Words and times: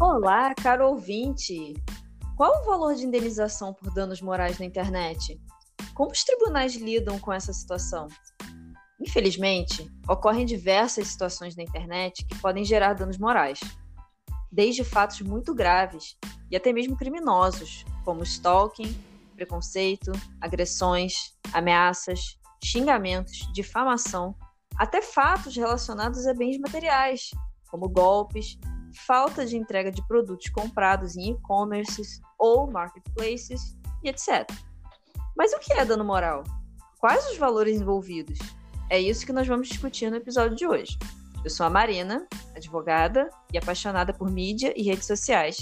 Olá, 0.00 0.54
caro 0.54 0.88
ouvinte! 0.88 1.74
Qual 2.34 2.62
o 2.62 2.64
valor 2.64 2.94
de 2.94 3.04
indenização 3.04 3.74
por 3.74 3.92
danos 3.92 4.22
morais 4.22 4.58
na 4.58 4.64
internet? 4.64 5.38
Como 5.94 6.10
os 6.10 6.24
tribunais 6.24 6.74
lidam 6.74 7.18
com 7.18 7.30
essa 7.30 7.52
situação? 7.52 8.08
Infelizmente, 8.98 9.92
ocorrem 10.08 10.46
diversas 10.46 11.08
situações 11.08 11.54
na 11.54 11.64
internet 11.64 12.24
que 12.24 12.34
podem 12.38 12.64
gerar 12.64 12.94
danos 12.94 13.18
morais, 13.18 13.60
desde 14.50 14.82
fatos 14.84 15.20
muito 15.20 15.54
graves 15.54 16.16
e 16.50 16.56
até 16.56 16.72
mesmo 16.72 16.96
criminosos, 16.96 17.84
como 18.02 18.22
stalking, 18.22 18.98
preconceito, 19.36 20.12
agressões, 20.40 21.36
ameaças, 21.52 22.38
xingamentos, 22.64 23.52
difamação, 23.52 24.34
até 24.78 25.02
fatos 25.02 25.54
relacionados 25.54 26.26
a 26.26 26.32
bens 26.32 26.58
materiais, 26.58 27.28
como 27.70 27.86
golpes, 27.86 28.58
falta 28.94 29.46
de 29.46 29.56
entrega 29.56 29.90
de 29.90 30.06
produtos 30.06 30.48
comprados 30.50 31.16
em 31.16 31.32
e-commerces 31.32 32.20
ou 32.38 32.70
marketplaces 32.70 33.76
e 34.02 34.08
etc. 34.08 34.50
Mas 35.36 35.52
o 35.52 35.58
que 35.58 35.72
é 35.72 35.84
dano 35.84 36.04
moral? 36.04 36.44
Quais 36.98 37.26
os 37.30 37.38
valores 37.38 37.80
envolvidos? 37.80 38.38
É 38.88 38.98
isso 38.98 39.24
que 39.24 39.32
nós 39.32 39.46
vamos 39.46 39.68
discutir 39.68 40.10
no 40.10 40.16
episódio 40.16 40.56
de 40.56 40.66
hoje. 40.66 40.98
Eu 41.42 41.50
sou 41.50 41.64
a 41.64 41.70
Marina, 41.70 42.26
advogada 42.54 43.30
e 43.52 43.56
apaixonada 43.56 44.12
por 44.12 44.30
mídia 44.30 44.74
e 44.76 44.82
redes 44.82 45.06
sociais. 45.06 45.58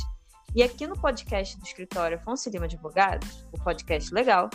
E 0.54 0.62
aqui 0.62 0.87
no 0.87 0.98
podcast 0.98 1.56
do 1.59 1.65
escritório 1.65 2.16
Afonso 2.16 2.51
Lima 2.51 2.65
Advogados, 2.65 3.46
o 3.52 3.62
podcast 3.62 4.12
legal, 4.12 4.51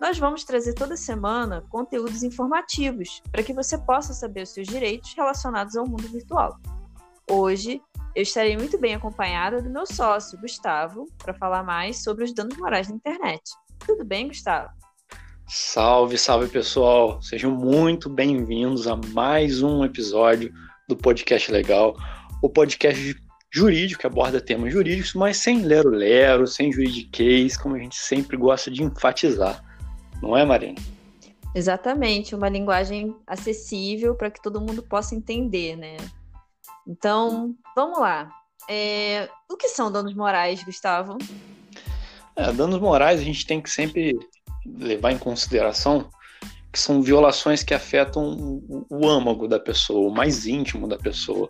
nós 0.00 0.18
vamos 0.18 0.44
trazer 0.44 0.72
toda 0.74 0.96
semana 0.96 1.64
conteúdos 1.68 2.22
informativos 2.22 3.22
para 3.30 3.42
que 3.42 3.52
você 3.52 3.76
possa 3.76 4.14
saber 4.14 4.42
os 4.42 4.50
seus 4.50 4.66
direitos 4.66 5.12
relacionados 5.14 5.76
ao 5.76 5.86
mundo 5.86 6.08
virtual. 6.08 6.58
Hoje 7.30 7.82
eu 8.14 8.22
estarei 8.22 8.56
muito 8.56 8.78
bem 8.78 8.94
acompanhada 8.94 9.62
do 9.62 9.70
meu 9.70 9.86
sócio, 9.86 10.38
Gustavo, 10.38 11.06
para 11.18 11.32
falar 11.32 11.62
mais 11.62 12.02
sobre 12.02 12.24
os 12.24 12.34
danos 12.34 12.56
morais 12.58 12.88
na 12.88 12.94
internet. 12.94 13.42
Tudo 13.86 14.04
bem, 14.04 14.28
Gustavo? 14.28 14.68
Salve, 15.48 16.18
salve 16.18 16.48
pessoal! 16.48 17.20
Sejam 17.22 17.50
muito 17.50 18.10
bem-vindos 18.10 18.86
a 18.86 18.96
mais 18.96 19.62
um 19.62 19.82
episódio 19.84 20.52
do 20.88 20.96
Podcast 20.96 21.50
Legal, 21.50 21.96
o 22.42 22.50
podcast 22.50 23.16
jurídico 23.50 24.00
que 24.00 24.06
aborda 24.06 24.40
temas 24.40 24.72
jurídicos, 24.72 25.14
mas 25.14 25.38
sem 25.38 25.62
lero-lero, 25.62 26.46
sem 26.46 26.70
juridiquês, 26.70 27.56
como 27.56 27.76
a 27.76 27.78
gente 27.78 27.96
sempre 27.96 28.36
gosta 28.36 28.70
de 28.70 28.82
enfatizar. 28.82 29.62
Não 30.22 30.36
é, 30.36 30.44
Marina? 30.44 30.78
Exatamente, 31.54 32.34
uma 32.34 32.48
linguagem 32.48 33.14
acessível 33.26 34.14
para 34.14 34.30
que 34.30 34.40
todo 34.40 34.60
mundo 34.60 34.82
possa 34.82 35.14
entender, 35.14 35.76
né? 35.76 35.96
Então, 36.86 37.54
vamos 37.74 37.98
lá. 37.98 38.30
É, 38.68 39.28
o 39.50 39.56
que 39.56 39.68
são 39.68 39.90
danos 39.90 40.14
morais, 40.14 40.62
Gustavo? 40.62 41.18
É, 42.36 42.52
danos 42.52 42.80
morais 42.80 43.20
a 43.20 43.24
gente 43.24 43.46
tem 43.46 43.60
que 43.60 43.70
sempre 43.70 44.18
levar 44.64 45.12
em 45.12 45.18
consideração 45.18 46.08
que 46.72 46.78
são 46.78 47.02
violações 47.02 47.62
que 47.62 47.74
afetam 47.74 48.62
o, 48.88 49.06
âmago 49.06 49.46
da 49.46 49.60
pessoa, 49.60 50.08
o 50.08 50.14
mais 50.14 50.46
íntimo 50.46 50.88
da 50.88 50.96
pessoa, 50.96 51.48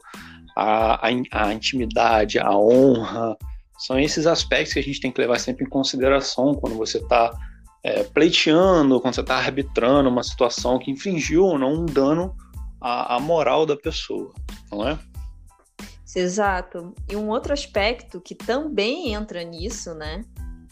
a, 0.56 1.06
a, 1.06 1.10
a 1.30 1.54
intimidade, 1.54 2.40
a 2.40 2.50
honra. 2.50 3.36
São 3.78 4.00
esses 4.00 4.26
aspectos 4.26 4.72
que 4.72 4.80
a 4.80 4.82
gente 4.82 5.00
tem 5.00 5.12
que 5.12 5.20
levar 5.20 5.38
sempre 5.38 5.64
em 5.64 5.68
consideração 5.68 6.54
quando 6.54 6.76
você 6.76 6.98
está 6.98 7.30
é, 7.84 8.02
pleiteando, 8.02 9.00
quando 9.00 9.14
você 9.14 9.20
está 9.20 9.36
arbitrando 9.36 10.08
uma 10.08 10.24
situação 10.24 10.78
que 10.78 10.90
infringiu 10.90 11.44
ou 11.44 11.58
não 11.58 11.72
um 11.82 11.86
dano 11.86 12.34
à, 12.80 13.14
à 13.14 13.20
moral 13.20 13.64
da 13.64 13.76
pessoa, 13.76 14.32
não 14.72 14.88
é? 14.88 14.98
Exato. 16.14 16.94
E 17.08 17.16
um 17.16 17.28
outro 17.28 17.52
aspecto 17.52 18.20
que 18.20 18.34
também 18.34 19.14
entra 19.14 19.42
nisso, 19.42 19.94
né, 19.94 20.24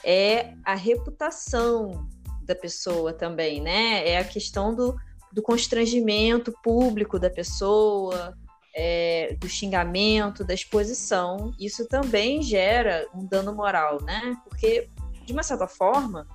é 0.04 0.54
a 0.64 0.74
reputação 0.74 2.08
da 2.44 2.54
pessoa 2.54 3.12
também, 3.12 3.60
né? 3.60 4.08
É 4.08 4.18
a 4.18 4.24
questão 4.24 4.74
do, 4.74 4.96
do 5.32 5.42
constrangimento 5.42 6.52
público 6.62 7.18
da 7.18 7.30
pessoa, 7.30 8.36
é, 8.74 9.36
do 9.38 9.48
xingamento, 9.48 10.42
da 10.42 10.54
exposição. 10.54 11.54
Isso 11.58 11.86
também 11.86 12.42
gera 12.42 13.06
um 13.14 13.24
dano 13.24 13.54
moral, 13.54 14.02
né? 14.02 14.36
Porque, 14.44 14.88
de 15.24 15.32
uma 15.32 15.42
certa 15.42 15.68
forma, 15.68 16.26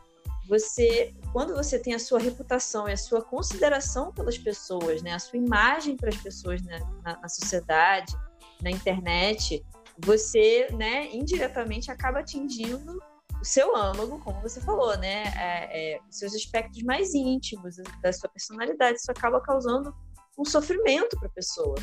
você, 0.47 1.13
quando 1.33 1.55
você 1.55 1.79
tem 1.79 1.93
a 1.93 1.99
sua 1.99 2.19
reputação 2.19 2.87
e 2.87 2.93
a 2.93 2.97
sua 2.97 3.21
consideração 3.21 4.13
pelas 4.13 4.37
pessoas, 4.37 5.01
né? 5.01 5.13
A 5.13 5.19
sua 5.19 5.37
imagem 5.37 5.97
para 5.97 6.09
as 6.09 6.17
pessoas 6.17 6.61
né, 6.61 6.79
na, 7.03 7.19
na 7.19 7.27
sociedade, 7.27 8.13
na 8.61 8.71
internet, 8.71 9.63
você, 9.97 10.67
né, 10.71 11.09
indiretamente 11.13 11.91
acaba 11.91 12.19
atingindo 12.19 12.99
o 13.41 13.45
seu 13.45 13.75
âmago, 13.75 14.19
como 14.19 14.41
você 14.41 14.59
falou, 14.61 14.97
né, 14.97 15.23
é, 15.37 15.95
é, 15.95 15.99
seus 16.09 16.33
aspectos 16.33 16.81
mais 16.83 17.13
íntimos 17.13 17.75
da 18.01 18.11
sua 18.11 18.29
personalidade, 18.29 18.97
isso 18.97 19.11
acaba 19.11 19.39
causando 19.41 19.93
um 20.37 20.45
sofrimento 20.45 21.17
para 21.17 21.27
a 21.27 21.31
pessoa. 21.31 21.75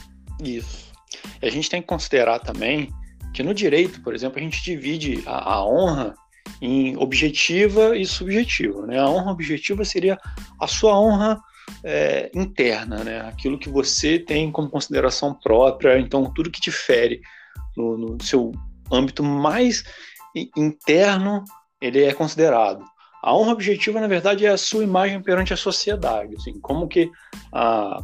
Isso. 0.42 0.92
E 1.40 1.46
a 1.46 1.50
gente 1.50 1.70
tem 1.70 1.80
que 1.80 1.88
considerar 1.88 2.40
também 2.40 2.90
que 3.32 3.42
no 3.42 3.54
direito, 3.54 4.02
por 4.02 4.14
exemplo, 4.14 4.38
a 4.38 4.42
gente 4.42 4.62
divide 4.62 5.22
a, 5.26 5.54
a 5.54 5.64
honra 5.64 6.14
em 6.60 6.96
objetiva 6.96 7.96
e 7.96 8.04
subjetiva. 8.04 8.86
Né? 8.86 8.98
A 8.98 9.08
honra 9.08 9.32
objetiva 9.32 9.84
seria 9.84 10.18
a 10.60 10.66
sua 10.66 10.98
honra 10.98 11.40
é, 11.84 12.30
interna, 12.34 13.04
né? 13.04 13.20
Aquilo 13.22 13.58
que 13.58 13.68
você 13.68 14.18
tem 14.18 14.50
como 14.50 14.70
consideração 14.70 15.34
própria, 15.34 15.98
então 15.98 16.32
tudo 16.32 16.50
que 16.50 16.60
te 16.60 16.70
fere 16.70 17.20
no, 17.76 17.96
no 17.96 18.22
seu 18.22 18.52
âmbito 18.90 19.22
mais 19.22 19.84
interno, 20.56 21.44
ele 21.80 22.02
é 22.02 22.12
considerado. 22.12 22.84
A 23.22 23.34
honra 23.36 23.52
objetiva, 23.52 24.00
na 24.00 24.08
verdade, 24.08 24.44
é 24.44 24.50
a 24.50 24.56
sua 24.56 24.82
imagem 24.82 25.22
perante 25.22 25.52
a 25.52 25.56
sociedade, 25.56 26.34
assim, 26.36 26.58
como 26.60 26.88
que 26.88 27.10
a, 27.52 28.02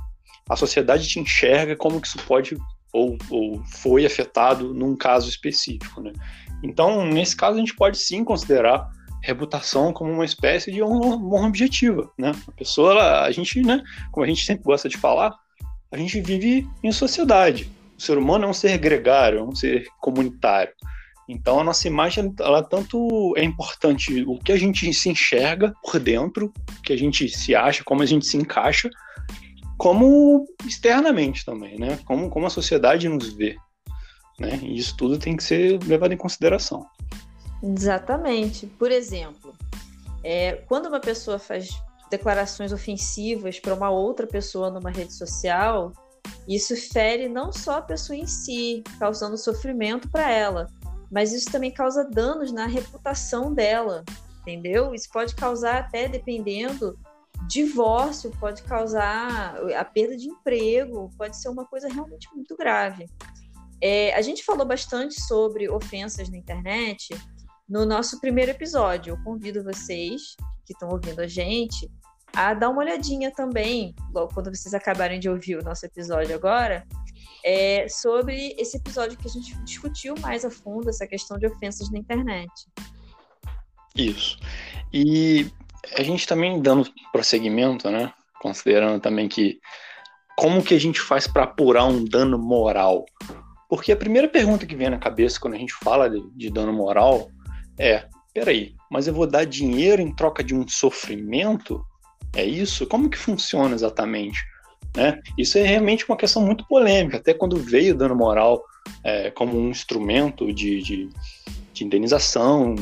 a 0.49 0.57
sociedade 0.57 1.09
te 1.09 1.19
enxerga, 1.19 1.75
como 1.75 2.01
que 2.01 2.07
isso 2.07 2.19
pode 2.27 2.57
ou, 2.93 3.19
ou 3.31 3.63
foi 3.65 4.07
afetado 4.07 4.73
num 4.73 4.97
caso 4.97 5.29
específico, 5.29 6.01
né? 6.01 6.13
Então, 6.63 7.05
nesse 7.05 7.37
caso, 7.37 7.57
a 7.57 7.61
gente 7.61 7.75
pode 7.75 7.99
sim 7.99 8.25
considerar 8.25 8.89
reputação 9.23 9.93
como 9.93 10.13
uma 10.13 10.25
espécie 10.25 10.71
de 10.71 10.83
honra, 10.83 11.47
objetiva, 11.47 12.11
né? 12.19 12.33
A 12.47 12.53
pessoa, 12.53 12.93
ela, 12.93 13.25
a 13.25 13.31
gente, 13.31 13.61
né, 13.63 13.83
como 14.13 14.25
a 14.25 14.29
gente 14.29 14.45
sempre 14.45 14.65
gosta 14.65 14.89
de 14.89 14.97
falar, 14.97 15.35
a 15.91 15.97
gente 15.97 16.21
vive 16.21 16.67
em 16.83 16.93
sociedade. 16.93 17.71
O 17.97 18.03
ser 18.03 18.17
humano 18.17 18.45
é 18.45 18.49
um 18.49 18.53
ser 18.53 18.77
gregário, 18.79 19.41
é 19.41 19.43
um 19.43 19.55
ser 19.55 19.87
comunitário. 20.01 20.73
Então 21.29 21.61
a 21.61 21.65
nossa 21.65 21.87
imagem, 21.87 22.35
ela 22.41 22.63
tanto 22.63 23.35
é 23.37 23.45
importante 23.45 24.25
o 24.27 24.39
que 24.39 24.53
a 24.53 24.57
gente 24.57 24.93
se 24.95 25.11
enxerga 25.11 25.75
por 25.83 25.99
dentro, 26.01 26.53
o 26.79 26.83
que 26.83 26.93
a 26.93 26.97
gente 26.97 27.29
se 27.29 27.55
acha, 27.55 27.85
como 27.85 28.03
a 28.03 28.07
gente 28.07 28.27
se 28.27 28.37
encaixa, 28.37 28.89
como 29.77 30.47
externamente 30.67 31.45
também, 31.45 31.79
né? 31.79 31.99
Como, 32.05 32.31
como 32.31 32.47
a 32.47 32.51
sociedade 32.51 33.09
nos 33.09 33.33
vê. 33.33 33.57
Né? 34.39 34.59
E 34.63 34.79
isso 34.79 34.97
tudo 34.97 35.19
tem 35.19 35.37
que 35.37 35.43
ser 35.43 35.83
levado 35.85 36.13
em 36.13 36.17
consideração. 36.17 36.87
Exatamente. 37.63 38.67
Por 38.67 38.91
exemplo, 38.91 39.55
é, 40.23 40.53
quando 40.69 40.87
uma 40.87 41.01
pessoa 41.01 41.39
faz 41.39 41.71
declarações 42.11 42.73
ofensivas 42.73 43.59
para 43.61 43.75
uma 43.75 43.91
outra 43.91 44.27
pessoa 44.27 44.71
numa 44.71 44.91
rede 44.91 45.13
social, 45.13 45.93
isso 46.47 46.75
fere 46.93 47.29
não 47.29 47.53
só 47.53 47.79
a 47.79 47.83
pessoa 47.83 48.17
em 48.17 48.27
si, 48.27 48.83
causando 48.99 49.37
sofrimento 49.37 50.09
para 50.09 50.31
ela, 50.31 50.67
mas 51.11 51.33
isso 51.33 51.51
também 51.51 51.71
causa 51.71 52.05
danos 52.05 52.53
na 52.53 52.67
reputação 52.67 53.53
dela, 53.53 54.05
entendeu? 54.41 54.95
Isso 54.95 55.09
pode 55.13 55.35
causar 55.35 55.79
até, 55.79 56.09
dependendo, 56.09 56.99
divórcio, 57.47 58.31
pode 58.39 58.63
causar 58.63 59.57
a 59.77 59.85
perda 59.85 60.17
de 60.17 60.29
emprego, 60.29 61.11
pode 61.17 61.37
ser 61.37 61.49
uma 61.49 61.65
coisa 61.65 61.89
realmente 61.89 62.29
muito 62.35 62.57
grave. 62.57 63.07
É, 63.81 64.13
a 64.15 64.23
gente 64.23 64.45
falou 64.45 64.67
bastante 64.67 65.21
sobre 65.21 65.71
ofensas 65.71 66.29
na 66.29 66.37
internet 66.37 67.11
no 67.69 67.85
nosso 67.85 68.21
primeiro 68.21 68.51
episódio. 68.51 69.13
Eu 69.13 69.23
convido 69.23 69.63
vocês 69.63 70.37
que 70.65 70.73
estão 70.73 70.89
ouvindo 70.89 71.21
a 71.21 71.27
gente 71.27 71.91
a 72.35 72.55
dar 72.55 72.69
uma 72.71 72.81
olhadinha 72.81 73.31
também, 73.31 73.95
quando 74.33 74.55
vocês 74.55 74.75
acabarem 74.75 75.19
de 75.19 75.29
ouvir 75.29 75.57
o 75.57 75.63
nosso 75.63 75.85
episódio 75.87 76.35
agora, 76.35 76.87
é, 77.45 77.89
sobre 77.89 78.55
esse 78.59 78.77
episódio 78.77 79.17
que 79.17 79.27
a 79.27 79.31
gente 79.31 79.57
discutiu 79.65 80.15
mais 80.21 80.45
a 80.45 80.51
fundo 80.51 80.89
essa 80.89 81.07
questão 81.07 81.39
de 81.39 81.47
ofensas 81.47 81.91
na 81.91 81.99
internet. 81.99 82.51
Isso. 83.97 84.39
E 84.93 85.51
a 85.97 86.03
gente 86.03 86.27
também 86.27 86.61
dando 86.61 86.89
prosseguimento, 87.13 87.91
né? 87.91 88.13
Considerando 88.41 89.01
também 89.01 89.29
que 89.29 89.59
como 90.37 90.63
que 90.63 90.75
a 90.75 90.79
gente 90.79 91.01
faz 91.01 91.27
para 91.27 91.45
apurar 91.45 91.85
um 91.87 92.05
dano 92.05 92.39
moral? 92.39 93.05
Porque 93.69 93.91
a 93.91 93.97
primeira 93.97 94.29
pergunta 94.29 94.67
que 94.67 94.77
vem 94.77 94.91
na 94.91 94.99
cabeça 94.99 95.41
quando 95.41 95.55
a 95.55 95.59
gente 95.59 95.75
fala 95.75 96.09
de, 96.09 96.23
de 96.37 96.51
dano 96.51 96.73
moral 96.73 97.29
é: 97.79 98.07
peraí, 98.35 98.75
mas 98.91 99.07
eu 99.07 99.15
vou 99.15 99.27
dar 99.27 99.45
dinheiro 99.45 100.03
em 100.03 100.15
troca 100.15 100.43
de 100.43 100.55
um 100.55 100.67
sofrimento? 100.67 101.85
É 102.35 102.45
isso? 102.45 102.87
Como 102.87 103.09
que 103.09 103.19
funciona 103.19 103.75
exatamente? 103.75 104.39
Né? 104.97 105.21
Isso 105.37 105.59
é 105.59 105.63
realmente 105.63 106.05
uma 106.09 106.17
questão 106.17 106.45
muito 106.45 106.67
polêmica. 106.67 107.19
Até 107.19 107.33
quando 107.35 107.57
veio 107.57 107.95
o 107.95 107.99
dano 107.99 108.17
moral 108.17 108.63
é, 109.05 109.31
como 109.31 109.59
um 109.59 109.71
instrumento 109.71 110.53
de, 110.53 110.83
de, 110.83 111.11
de 111.73 111.85
indenização 111.85 112.75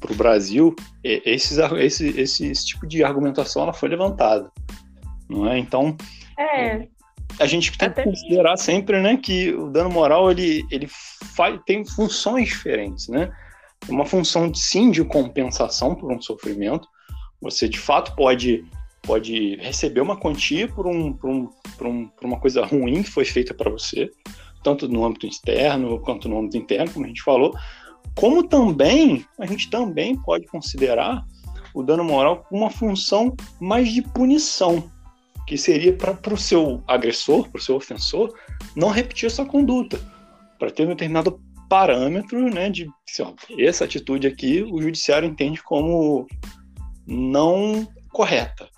para 0.00 0.12
o 0.12 0.16
Brasil, 0.16 0.74
esses, 1.02 1.58
esse, 1.58 2.08
esse, 2.20 2.46
esse, 2.46 2.66
tipo 2.66 2.86
de 2.86 3.02
argumentação 3.02 3.64
ela 3.64 3.72
foi 3.72 3.88
levantada, 3.88 4.48
não 5.28 5.50
é? 5.50 5.58
Então, 5.58 5.96
é, 6.38 6.86
a 7.40 7.46
gente 7.46 7.76
tem 7.76 7.90
que 7.90 8.04
considerar 8.04 8.56
sempre, 8.56 9.00
né, 9.00 9.16
que 9.16 9.52
o 9.52 9.68
dano 9.70 9.90
moral 9.90 10.30
ele, 10.30 10.64
ele 10.70 10.86
faz, 10.88 11.58
tem 11.66 11.84
funções 11.84 12.48
diferentes, 12.48 13.08
né? 13.08 13.30
Uma 13.88 14.04
função 14.04 14.52
sim 14.54 14.90
de 14.90 15.04
compensação 15.04 15.94
por 15.94 16.12
um 16.12 16.20
sofrimento. 16.20 16.86
Você 17.40 17.68
de 17.68 17.78
fato 17.78 18.14
pode 18.14 18.64
pode 19.02 19.56
receber 19.56 20.02
uma 20.02 20.18
quantia 20.18 20.68
por, 20.68 20.86
um, 20.86 21.14
por, 21.14 21.30
um, 21.30 21.46
por, 21.78 21.86
um, 21.86 22.08
por 22.08 22.26
uma 22.26 22.38
coisa 22.38 22.64
ruim 22.66 23.02
que 23.02 23.10
foi 23.10 23.24
feita 23.24 23.54
para 23.54 23.70
você, 23.70 24.10
tanto 24.62 24.86
no 24.86 25.02
âmbito 25.02 25.26
externo 25.26 25.98
quanto 26.00 26.28
no 26.28 26.38
âmbito 26.38 26.58
interno, 26.58 26.92
como 26.92 27.06
a 27.06 27.08
gente 27.08 27.22
falou, 27.22 27.54
como 28.14 28.46
também 28.46 29.24
a 29.38 29.46
gente 29.46 29.70
também 29.70 30.14
pode 30.22 30.46
considerar 30.46 31.24
o 31.72 31.82
dano 31.82 32.04
moral 32.04 32.46
uma 32.50 32.68
função 32.68 33.34
mais 33.60 33.88
de 33.88 34.02
punição, 34.02 34.90
que 35.46 35.56
seria 35.56 35.92
para 35.92 36.34
o 36.34 36.36
seu 36.36 36.82
agressor, 36.86 37.48
para 37.48 37.58
o 37.58 37.62
seu 37.62 37.76
ofensor, 37.76 38.34
não 38.76 38.90
repetir 38.90 39.26
essa 39.26 39.44
conduta, 39.44 39.98
para 40.58 40.70
ter 40.70 40.84
um 40.84 40.90
determinado 40.90 41.40
parâmetro 41.68 42.48
né, 42.48 42.70
de 42.70 42.88
assim, 43.08 43.22
ó, 43.22 43.32
essa 43.58 43.84
atitude 43.84 44.26
aqui 44.26 44.62
o 44.62 44.80
judiciário 44.80 45.28
entende 45.28 45.62
como 45.62 46.26
não 47.06 47.86
correta. 48.10 48.68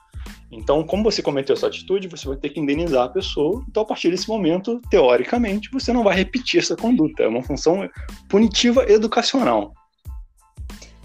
Então, 0.53 0.83
como 0.83 1.05
você 1.05 1.23
cometeu 1.23 1.55
essa 1.55 1.69
atitude, 1.69 2.09
você 2.09 2.27
vai 2.27 2.37
ter 2.37 2.51
que 2.51 2.59
indenizar 2.59 3.05
a 3.05 3.09
pessoa. 3.09 3.65
Então, 3.69 3.85
a 3.85 3.87
partir 3.87 4.11
desse 4.11 4.29
momento, 4.29 4.81
teoricamente, 4.91 5.71
você 5.71 5.93
não 5.93 6.03
vai 6.03 6.17
repetir 6.17 6.59
essa 6.59 6.75
conduta. 6.75 7.23
É 7.23 7.29
uma 7.29 7.43
função 7.43 7.89
punitiva 8.29 8.83
educacional. 8.91 9.73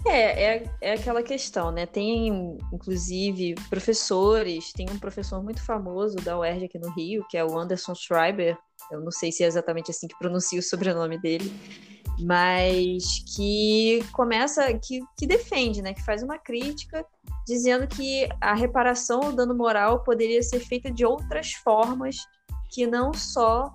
É, 0.04 0.56
é, 0.56 0.64
é 0.80 0.92
aquela 0.94 1.22
questão, 1.22 1.70
né? 1.70 1.86
Tem, 1.86 2.58
inclusive, 2.72 3.54
professores. 3.68 4.72
Tem 4.72 4.86
um 4.90 4.98
professor 4.98 5.42
muito 5.42 5.64
famoso 5.64 6.16
da 6.16 6.38
UERJ 6.38 6.64
aqui 6.64 6.78
no 6.78 6.90
Rio, 6.90 7.24
que 7.30 7.36
é 7.36 7.44
o 7.44 7.56
Anderson 7.56 7.94
Schreiber. 7.94 8.58
Eu 8.90 9.00
não 9.00 9.10
sei 9.10 9.32
se 9.32 9.42
é 9.42 9.46
exatamente 9.46 9.90
assim 9.90 10.06
que 10.06 10.18
pronuncia 10.18 10.58
o 10.58 10.62
sobrenome 10.62 11.18
dele 11.18 11.52
mas 12.18 13.22
que 13.34 14.00
começa, 14.12 14.72
que, 14.78 15.00
que 15.18 15.26
defende, 15.26 15.82
né, 15.82 15.92
que 15.92 16.04
faz 16.04 16.22
uma 16.22 16.38
crítica 16.38 17.04
dizendo 17.46 17.86
que 17.86 18.28
a 18.40 18.54
reparação 18.54 19.20
ou 19.20 19.32
dano 19.32 19.54
moral 19.54 20.02
poderia 20.02 20.42
ser 20.42 20.60
feita 20.60 20.90
de 20.90 21.04
outras 21.04 21.52
formas 21.52 22.16
que 22.72 22.86
não 22.86 23.12
só 23.12 23.74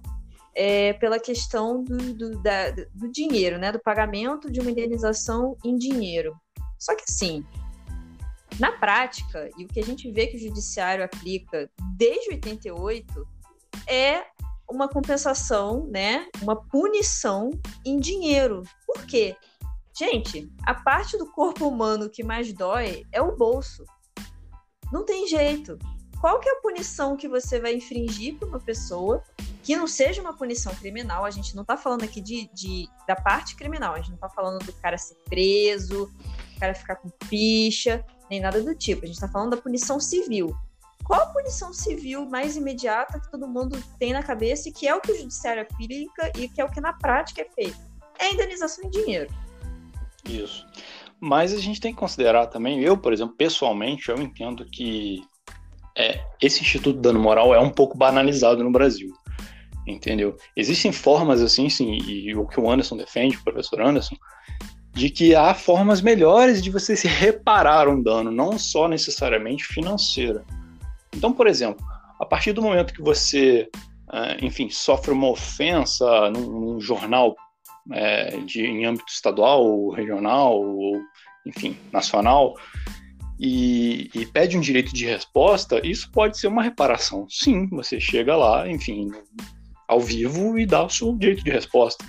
é, 0.55 0.93
pela 0.93 1.19
questão 1.19 1.83
do, 1.83 2.13
do, 2.13 2.41
da, 2.41 2.71
do 2.71 3.09
dinheiro, 3.11 3.57
né, 3.57 3.71
do 3.71 3.79
pagamento 3.79 4.51
de 4.51 4.59
uma 4.59 4.71
indenização 4.71 5.55
em 5.63 5.77
dinheiro. 5.77 6.35
Só 6.77 6.95
que 6.95 7.03
assim, 7.07 7.45
na 8.59 8.71
prática, 8.73 9.49
e 9.57 9.63
o 9.63 9.67
que 9.67 9.79
a 9.79 9.83
gente 9.85 10.11
vê 10.11 10.27
que 10.27 10.35
o 10.35 10.39
judiciário 10.39 11.05
aplica 11.05 11.69
desde 11.95 12.31
88 12.31 13.27
é 13.87 14.25
uma 14.71 14.87
compensação, 14.87 15.85
né? 15.87 16.27
Uma 16.41 16.55
punição 16.55 17.51
em 17.85 17.99
dinheiro. 17.99 18.63
Por 18.87 19.05
quê? 19.05 19.35
Gente, 19.97 20.49
a 20.63 20.73
parte 20.73 21.17
do 21.17 21.29
corpo 21.29 21.67
humano 21.67 22.09
que 22.09 22.23
mais 22.23 22.51
dói 22.53 23.05
é 23.11 23.21
o 23.21 23.35
bolso. 23.35 23.83
Não 24.91 25.05
tem 25.05 25.27
jeito. 25.27 25.77
Qual 26.19 26.39
que 26.39 26.47
é 26.47 26.53
a 26.53 26.61
punição 26.61 27.17
que 27.17 27.27
você 27.27 27.59
vai 27.59 27.75
infringir 27.75 28.37
para 28.37 28.47
uma 28.47 28.59
pessoa 28.59 29.23
que 29.63 29.75
não 29.75 29.87
seja 29.87 30.21
uma 30.21 30.35
punição 30.35 30.73
criminal? 30.75 31.25
A 31.25 31.31
gente 31.31 31.55
não 31.55 31.63
está 31.63 31.75
falando 31.75 32.03
aqui 32.03 32.21
de, 32.21 32.49
de, 32.53 32.87
da 33.07 33.15
parte 33.15 33.55
criminal, 33.55 33.93
a 33.93 33.97
gente 33.97 34.09
não 34.09 34.15
está 34.15 34.29
falando 34.29 34.63
do 34.63 34.73
cara 34.73 34.97
ser 34.97 35.15
preso, 35.25 36.05
do 36.05 36.59
cara 36.59 36.73
ficar 36.73 36.95
com 36.95 37.09
ficha, 37.25 38.05
nem 38.29 38.39
nada 38.39 38.61
do 38.61 38.75
tipo. 38.75 39.03
A 39.03 39.07
gente 39.07 39.15
está 39.15 39.27
falando 39.27 39.51
da 39.51 39.61
punição 39.61 39.99
civil 39.99 40.55
qual 41.03 41.21
a 41.21 41.25
punição 41.27 41.73
civil 41.73 42.25
mais 42.25 42.55
imediata 42.55 43.19
que 43.19 43.31
todo 43.31 43.47
mundo 43.47 43.81
tem 43.99 44.13
na 44.13 44.23
cabeça 44.23 44.69
e 44.69 44.71
que 44.71 44.87
é 44.87 44.95
o 44.95 45.01
que 45.01 45.11
o 45.11 45.17
judiciário 45.17 45.63
aplica 45.63 46.31
e 46.37 46.47
que 46.47 46.61
é 46.61 46.65
o 46.65 46.69
que 46.69 46.81
na 46.81 46.93
prática 46.93 47.41
é 47.41 47.45
feito? 47.45 47.77
É 48.19 48.25
a 48.25 48.33
indenização 48.33 48.85
em 48.85 48.89
dinheiro. 48.89 49.29
Isso. 50.25 50.65
Mas 51.19 51.53
a 51.53 51.59
gente 51.59 51.79
tem 51.79 51.93
que 51.93 51.99
considerar 51.99 52.47
também, 52.47 52.81
eu, 52.81 52.97
por 52.97 53.13
exemplo, 53.13 53.35
pessoalmente, 53.35 54.09
eu 54.09 54.19
entendo 54.19 54.65
que 54.65 55.23
é, 55.97 56.23
esse 56.41 56.61
Instituto 56.61 56.95
de 56.95 57.01
Dano 57.01 57.19
Moral 57.19 57.53
é 57.53 57.59
um 57.59 57.69
pouco 57.69 57.97
banalizado 57.97 58.63
no 58.63 58.71
Brasil. 58.71 59.13
Entendeu? 59.87 60.37
Existem 60.55 60.91
formas 60.91 61.41
assim, 61.41 61.69
sim, 61.69 61.97
e 61.97 62.35
o 62.35 62.47
que 62.47 62.59
o 62.59 62.69
Anderson 62.69 62.97
defende, 62.97 63.37
o 63.37 63.43
professor 63.43 63.81
Anderson, 63.81 64.15
de 64.93 65.09
que 65.09 65.35
há 65.35 65.53
formas 65.53 66.01
melhores 66.01 66.61
de 66.61 66.69
você 66.69 66.95
se 66.95 67.07
reparar 67.07 67.87
um 67.87 68.01
dano, 68.01 68.29
não 68.29 68.59
só 68.59 68.87
necessariamente 68.87 69.63
financeiro. 69.63 70.43
Então, 71.15 71.33
por 71.33 71.47
exemplo, 71.47 71.85
a 72.19 72.25
partir 72.25 72.53
do 72.53 72.61
momento 72.61 72.93
que 72.93 73.01
você, 73.01 73.67
é, 74.11 74.45
enfim, 74.45 74.69
sofre 74.69 75.11
uma 75.11 75.29
ofensa 75.29 76.29
num, 76.29 76.79
jornal 76.79 77.35
é, 77.91 78.37
de, 78.41 78.65
em 78.65 78.85
âmbito 78.85 79.11
estadual, 79.11 79.89
regional, 79.89 80.61
ou, 80.61 81.01
enfim, 81.45 81.75
nacional, 81.91 82.55
e, 83.39 84.09
e, 84.13 84.25
pede 84.27 84.55
um 84.55 84.61
direito 84.61 84.93
de 84.93 85.05
resposta, 85.05 85.81
isso 85.83 86.11
pode 86.11 86.37
ser 86.37 86.47
uma 86.47 86.61
reparação. 86.61 87.25
Sim, 87.27 87.67
você 87.69 87.99
chega 87.99 88.35
lá, 88.35 88.69
enfim, 88.69 89.09
ao 89.87 89.99
vivo 89.99 90.59
e 90.59 90.65
dá 90.65 90.83
o 90.83 90.89
seu 90.89 91.17
direito 91.17 91.43
de 91.43 91.49
resposta. 91.49 92.05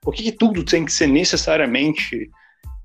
Por 0.00 0.14
que, 0.14 0.22
que 0.22 0.32
tudo 0.32 0.64
tem 0.64 0.84
que 0.84 0.92
ser 0.92 1.08
necessariamente 1.08 2.30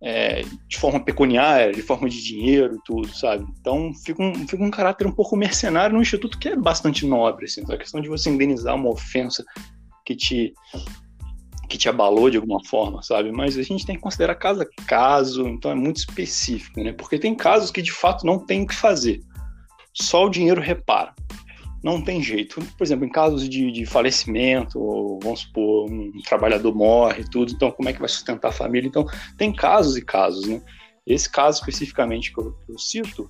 é, 0.06 0.44
de 0.68 0.78
forma 0.78 1.00
pecuniária, 1.00 1.72
de 1.72 1.82
forma 1.82 2.10
de 2.10 2.22
dinheiro 2.22 2.76
e 2.76 2.80
tudo, 2.84 3.08
sabe? 3.16 3.46
Então 3.60 3.94
fica 3.94 4.22
um, 4.22 4.48
fica 4.48 4.62
um 4.62 4.70
caráter 4.70 5.08
um 5.08 5.12
pouco 5.14 5.38
mercenário 5.38 5.96
no 5.96 6.02
instituto 6.02 6.38
que 6.38 6.50
é 6.50 6.56
bastante 6.58 7.06
nobre, 7.06 7.46
assim, 7.46 7.64
a 7.70 7.78
questão 7.78 8.02
de 8.02 8.10
você 8.10 8.30
indenizar 8.30 8.76
uma 8.76 8.90
ofensa 8.90 9.46
que 10.06 10.14
te 10.14 10.54
que 11.70 11.78
te 11.78 11.88
abalou 11.88 12.30
de 12.30 12.38
alguma 12.38 12.64
forma, 12.66 13.02
sabe? 13.02 13.32
Mas 13.32 13.58
a 13.58 13.64
gente 13.64 13.86
tem 13.86 13.96
que 13.96 14.02
considerar 14.02 14.36
caso 14.36 14.62
a 14.62 14.66
caso, 14.86 15.48
então 15.48 15.72
é 15.72 15.76
muito 15.76 15.98
específico, 15.98 16.84
né? 16.84 16.92
Porque 16.92 17.18
tem 17.18 17.34
casos 17.34 17.72
que 17.72 17.82
de 17.82 17.92
fato 17.92 18.26
não 18.26 18.38
tem 18.38 18.64
o 18.64 18.68
que 18.68 18.76
fazer. 18.76 19.22
Só 19.94 20.26
o 20.26 20.30
dinheiro 20.30 20.60
repara 20.60 21.16
não 21.83 22.01
tem 22.01 22.21
jeito. 22.21 22.62
Por 22.77 22.83
exemplo, 22.83 23.06
em 23.06 23.09
casos 23.09 23.47
de, 23.47 23.71
de 23.71 23.85
falecimento, 23.85 24.80
ou, 24.80 25.19
vamos 25.21 25.42
supor, 25.42 25.92
um 25.92 26.21
trabalhador 26.23 26.73
morre 26.73 27.25
tudo, 27.30 27.52
então 27.52 27.69
como 27.71 27.90
é 27.90 27.94
que 27.94 27.99
vai 27.99 28.09
sustentar 28.09 28.49
a 28.49 28.54
família? 28.54 28.87
Então, 28.87 29.06
tem 29.37 29.54
casos 29.54 29.97
e 29.97 30.02
casos, 30.02 30.47
né? 30.47 30.61
Esse 31.06 31.30
caso 31.30 31.59
especificamente 31.59 32.33
que 32.33 32.40
eu, 32.40 32.54
que 32.54 32.71
eu 32.71 32.78
cito 32.80 33.30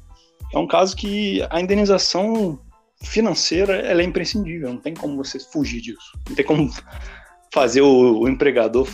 é 0.54 0.60
um 0.60 0.68
caso 0.68 0.96
que 0.96 1.42
a 1.50 1.60
indenização 1.60 2.60
financeira 3.02 3.76
ela 3.78 4.02
é 4.02 4.06
imprescindível, 4.06 4.70
não 4.70 4.80
tem 4.80 4.94
como 4.94 5.18
você 5.18 5.40
fugir 5.40 5.82
disso. 5.82 6.18
Não 6.30 6.36
tem 6.36 6.46
como 6.46 6.70
fazer 7.52 7.82
o, 7.82 8.20
o 8.20 8.30
empregador 8.30 8.88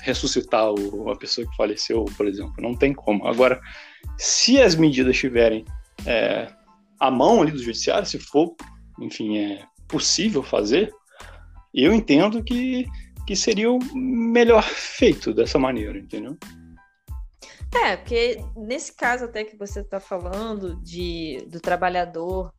ressuscitar 0.00 0.70
o, 0.70 1.02
uma 1.02 1.16
pessoa 1.16 1.46
que 1.46 1.56
faleceu, 1.56 2.06
por 2.16 2.26
exemplo. 2.26 2.54
Não 2.58 2.74
tem 2.74 2.94
como. 2.94 3.26
Agora, 3.26 3.60
se 4.16 4.60
as 4.60 4.74
medidas 4.74 5.14
estiverem 5.14 5.66
é, 6.06 6.48
à 6.98 7.10
mão 7.10 7.42
ali 7.42 7.52
do 7.52 7.62
judiciário, 7.62 8.06
se 8.06 8.18
for 8.18 8.54
enfim, 9.00 9.38
é 9.38 9.64
possível 9.88 10.42
fazer, 10.42 10.92
eu 11.74 11.92
entendo 11.92 12.42
que, 12.42 12.86
que 13.26 13.34
seria 13.34 13.70
o 13.70 13.78
melhor 13.94 14.62
feito 14.64 15.32
dessa 15.32 15.58
maneira, 15.58 15.98
entendeu? 15.98 16.36
É, 17.74 17.96
porque 17.96 18.44
nesse 18.54 18.94
caso 18.94 19.24
até 19.24 19.44
que 19.44 19.56
você 19.56 19.80
está 19.80 19.98
falando 19.98 20.76
de, 20.82 21.46
do 21.50 21.58
trabalhador 21.58 22.52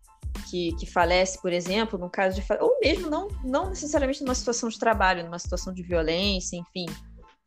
que, 0.50 0.76
que 0.76 0.88
falece, 0.88 1.40
por 1.40 1.54
exemplo, 1.54 2.00
no 2.00 2.10
caso 2.10 2.42
de 2.42 2.46
ou 2.60 2.80
mesmo 2.82 3.10
não, 3.10 3.28
não 3.44 3.70
necessariamente 3.70 4.24
numa 4.24 4.34
situação 4.34 4.70
de 4.70 4.80
trabalho, 4.80 5.24
numa 5.24 5.38
situação 5.38 5.72
de 5.72 5.84
violência, 5.84 6.58
enfim, 6.58 6.88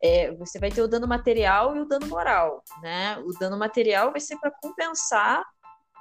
é, 0.01 0.33
você 0.35 0.59
vai 0.61 0.71
ter 0.71 0.83
o 0.83 0.89
dano 0.89 1.09
material 1.09 1.77
e 1.77 1.81
o 1.81 1.85
dano 1.85 2.07
moral, 2.07 2.63
né? 2.83 3.19
O 3.19 3.33
dano 3.39 3.59
material 3.59 4.13
vai 4.13 4.21
ser 4.21 4.37
para 4.39 4.53
compensar 4.63 5.43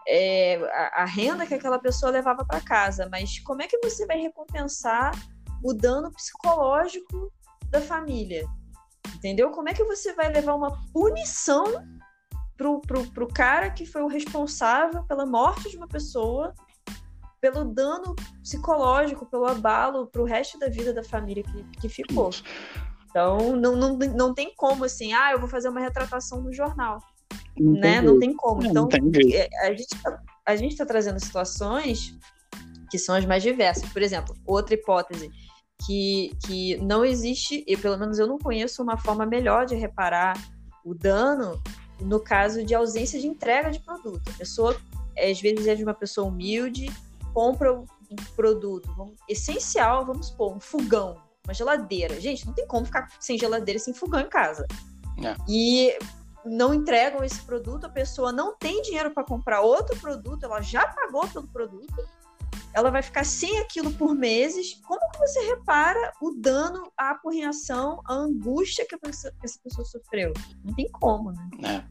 é, 0.08 0.56
a, 0.72 1.04
a, 1.04 1.06
renda 1.06 1.46
que 1.46 1.54
aquela 1.54 1.80
pessoa 1.80 2.12
levava 2.12 2.46
para 2.46 2.62
casa, 2.62 3.08
mas 3.12 3.40
como 3.40 3.62
é 3.62 3.68
que 3.68 3.80
você 3.80 4.06
vai 4.06 4.20
recompensar 4.20 5.12
o 5.64 5.74
dano 5.74 6.12
psicológico 6.12 7.32
da 7.70 7.82
família? 7.82 8.46
Entendeu? 9.16 9.50
Como 9.52 9.70
é 9.70 9.74
que 9.74 9.84
você 9.84 10.14
vai 10.14 10.32
levar 10.32 10.56
uma 10.56 10.80
punição 10.92 11.66
pro, 12.56 12.82
pro, 12.82 13.06
pro 13.12 13.28
cara 13.28 13.70
que 13.72 13.86
foi 13.86 14.04
o 14.04 14.08
responsável 14.08 15.04
pela 15.06 15.26
morte 15.26 15.70
de 15.70 15.78
uma 15.78 15.88
pessoa, 15.88 16.54
pelo 17.42 17.66
dano 17.66 18.16
psicológico, 18.42 19.26
pelo 19.26 19.46
abalo 19.46 20.08
pro 20.08 20.24
resto 20.24 20.58
da 20.60 20.70
vida 20.70 20.94
da 20.94 21.04
família 21.04 21.44
que, 21.44 21.64
que 21.82 21.90
ficou? 21.90 22.30
Então, 23.10 23.56
não, 23.56 23.76
não, 23.76 23.96
não 23.98 24.34
tem 24.34 24.54
como 24.56 24.84
assim, 24.84 25.14
ah, 25.14 25.32
eu 25.32 25.40
vou 25.40 25.48
fazer 25.48 25.70
uma 25.70 25.80
retratação 25.80 26.42
no 26.42 26.54
jornal 26.54 27.00
né? 27.58 28.02
Não 28.02 28.20
tem 28.20 28.34
como. 28.34 28.66
Então, 28.66 28.88
é, 29.34 29.50
a 29.68 29.74
gente 29.74 30.02
tá, 30.02 30.22
a 30.46 30.56
gente 30.56 30.72
está 30.72 30.86
trazendo 30.86 31.20
situações 31.20 32.16
que 32.90 33.00
são 33.00 33.16
as 33.16 33.26
mais 33.26 33.42
diversas. 33.42 33.88
Por 33.90 34.02
exemplo, 34.02 34.36
outra 34.46 34.76
hipótese 34.76 35.32
que, 35.86 36.32
que 36.46 36.78
não 36.78 37.04
existe, 37.04 37.64
e 37.68 37.76
pelo 37.76 37.98
menos 37.98 38.20
eu 38.20 38.28
não 38.28 38.38
conheço 38.38 38.82
uma 38.82 38.98
forma 38.98 39.26
melhor 39.26 39.66
de 39.66 39.76
reparar 39.76 40.34
o 40.84 40.94
dano 40.94 41.62
no 42.00 42.20
caso 42.20 42.64
de 42.64 42.76
ausência 42.76 43.20
de 43.20 43.28
entrega 43.28 43.72
de 43.72 43.80
produto. 43.80 44.30
A 44.30 44.38
pessoa, 44.38 44.76
às 45.18 45.40
vezes, 45.40 45.68
é 45.68 45.76
de 45.76 45.84
uma 45.84 45.94
pessoa 45.94 46.28
humilde, 46.28 46.92
compra 47.34 47.74
um 47.74 47.86
produto 48.36 48.94
vamos, 48.96 49.16
essencial, 49.28 50.06
vamos 50.06 50.28
supor, 50.28 50.56
um 50.56 50.60
fogão, 50.60 51.18
uma 51.46 51.54
geladeira. 51.54 52.20
Gente, 52.20 52.46
não 52.46 52.54
tem 52.54 52.68
como 52.68 52.86
ficar 52.86 53.10
sem 53.20 53.38
geladeira, 53.38 53.80
sem 53.80 53.94
fogão 53.94 54.22
em 54.22 54.30
casa. 54.30 54.66
É. 55.24 55.36
E 55.48 55.98
não 56.46 56.74
entregam 56.74 57.24
esse 57.24 57.42
produto, 57.42 57.86
a 57.86 57.90
pessoa 57.90 58.32
não 58.32 58.56
tem 58.56 58.82
dinheiro 58.82 59.12
para 59.12 59.24
comprar 59.24 59.62
outro 59.62 59.98
produto, 60.00 60.44
ela 60.44 60.62
já 60.62 60.88
pagou 60.88 61.28
pelo 61.28 61.48
produto, 61.48 62.08
ela 62.76 62.92
vai 62.92 63.02
ficar 63.02 63.24
sem 63.24 63.58
aquilo 63.60 63.90
por 63.94 64.14
meses. 64.14 64.82
Como 64.86 65.00
que 65.12 65.20
você 65.20 65.40
repara 65.46 66.12
o 66.22 66.32
dano, 66.32 66.92
a 66.98 67.12
apurreação, 67.12 68.02
a 68.06 68.14
angústia 68.14 68.86
que, 68.86 68.98
pessoa, 68.98 69.34
que 69.40 69.46
essa 69.46 69.58
pessoa 69.64 69.86
sofreu? 69.86 70.34
Não 70.62 70.74
tem 70.74 70.90
como, 70.92 71.32
né? 71.32 71.86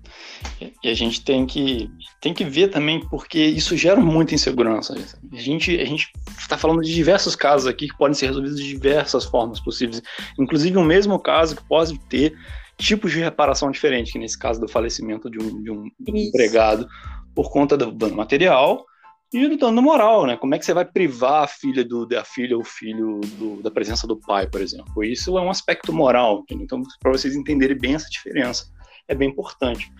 É. 0.60 0.70
E 0.82 0.90
a 0.90 0.94
gente 0.94 1.24
tem 1.24 1.46
que, 1.46 1.90
tem 2.20 2.34
que 2.34 2.44
ver 2.44 2.68
também, 2.68 3.00
porque 3.08 3.38
isso 3.38 3.74
gera 3.78 3.98
muita 3.98 4.34
insegurança. 4.34 4.94
A 5.32 5.36
gente 5.36 5.80
a 5.80 5.86
gente 5.86 6.12
está 6.38 6.58
falando 6.58 6.82
de 6.82 6.92
diversos 6.92 7.34
casos 7.34 7.66
aqui 7.66 7.88
que 7.88 7.96
podem 7.96 8.14
ser 8.14 8.26
resolvidos 8.26 8.60
de 8.60 8.68
diversas 8.68 9.24
formas 9.24 9.60
possíveis, 9.60 10.02
inclusive 10.38 10.76
o 10.76 10.84
mesmo 10.84 11.18
caso 11.18 11.56
que 11.56 11.64
pode 11.64 11.98
ter 12.10 12.36
tipos 12.76 13.12
de 13.12 13.20
reparação 13.20 13.70
diferentes, 13.70 14.12
que 14.12 14.18
nesse 14.18 14.38
caso 14.38 14.60
do 14.60 14.68
falecimento 14.68 15.30
de 15.30 15.38
um, 15.38 15.62
de 15.62 15.70
um 15.70 15.90
empregado 16.06 16.86
por 17.34 17.50
conta 17.50 17.76
do 17.76 17.92
dano 17.92 18.16
material 18.16 18.84
e 19.32 19.48
do 19.48 19.56
dano 19.56 19.82
moral, 19.82 20.26
né? 20.26 20.36
Como 20.36 20.54
é 20.54 20.58
que 20.58 20.64
você 20.64 20.72
vai 20.72 20.84
privar 20.84 21.42
a 21.42 21.46
filha 21.46 21.84
do 21.84 22.06
da 22.06 22.24
filha 22.24 22.56
ou 22.56 22.62
filho 22.62 23.20
do, 23.38 23.62
da 23.62 23.70
presença 23.70 24.06
do 24.06 24.16
pai, 24.16 24.46
por 24.46 24.60
exemplo? 24.60 25.02
Isso 25.02 25.36
é 25.36 25.40
um 25.40 25.50
aspecto 25.50 25.92
moral, 25.92 26.40
entendeu? 26.42 26.64
então 26.64 26.82
para 27.00 27.12
vocês 27.12 27.34
entenderem 27.34 27.76
bem 27.76 27.94
essa 27.94 28.08
diferença, 28.08 28.66
é 29.08 29.14
bem 29.14 29.30
importante. 29.30 29.90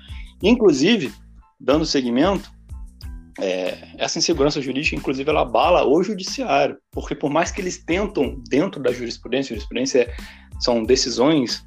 Inclusive, 0.43 1.12
dando 1.59 1.85
seguimento, 1.85 2.50
é, 3.40 3.88
essa 3.99 4.19
insegurança 4.19 4.61
jurídica, 4.61 4.95
inclusive, 4.95 5.28
ela 5.28 5.43
abala 5.43 5.85
o 5.85 6.02
judiciário, 6.02 6.76
porque 6.93 7.14
por 7.14 7.31
mais 7.31 7.50
que 7.50 7.61
eles 7.61 7.83
tentam 7.85 8.40
dentro 8.49 8.81
da 8.81 8.93
jurisprudência, 8.93 9.54
jurisprudência 9.54 10.02
é, 10.02 10.14
são 10.61 10.85
decisões 10.85 11.64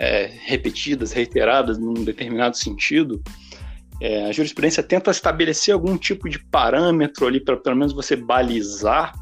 é, 0.00 0.30
repetidas, 0.44 1.12
reiteradas 1.12 1.78
num 1.78 1.92
determinado 1.92 2.56
sentido, 2.56 3.22
é, 4.00 4.24
a 4.24 4.32
jurisprudência 4.32 4.82
tenta 4.82 5.10
estabelecer 5.10 5.74
algum 5.74 5.98
tipo 5.98 6.26
de 6.26 6.38
parâmetro 6.38 7.26
ali 7.26 7.38
para 7.38 7.58
pelo 7.58 7.76
menos 7.76 7.92
você 7.92 8.16
balizar 8.16 9.12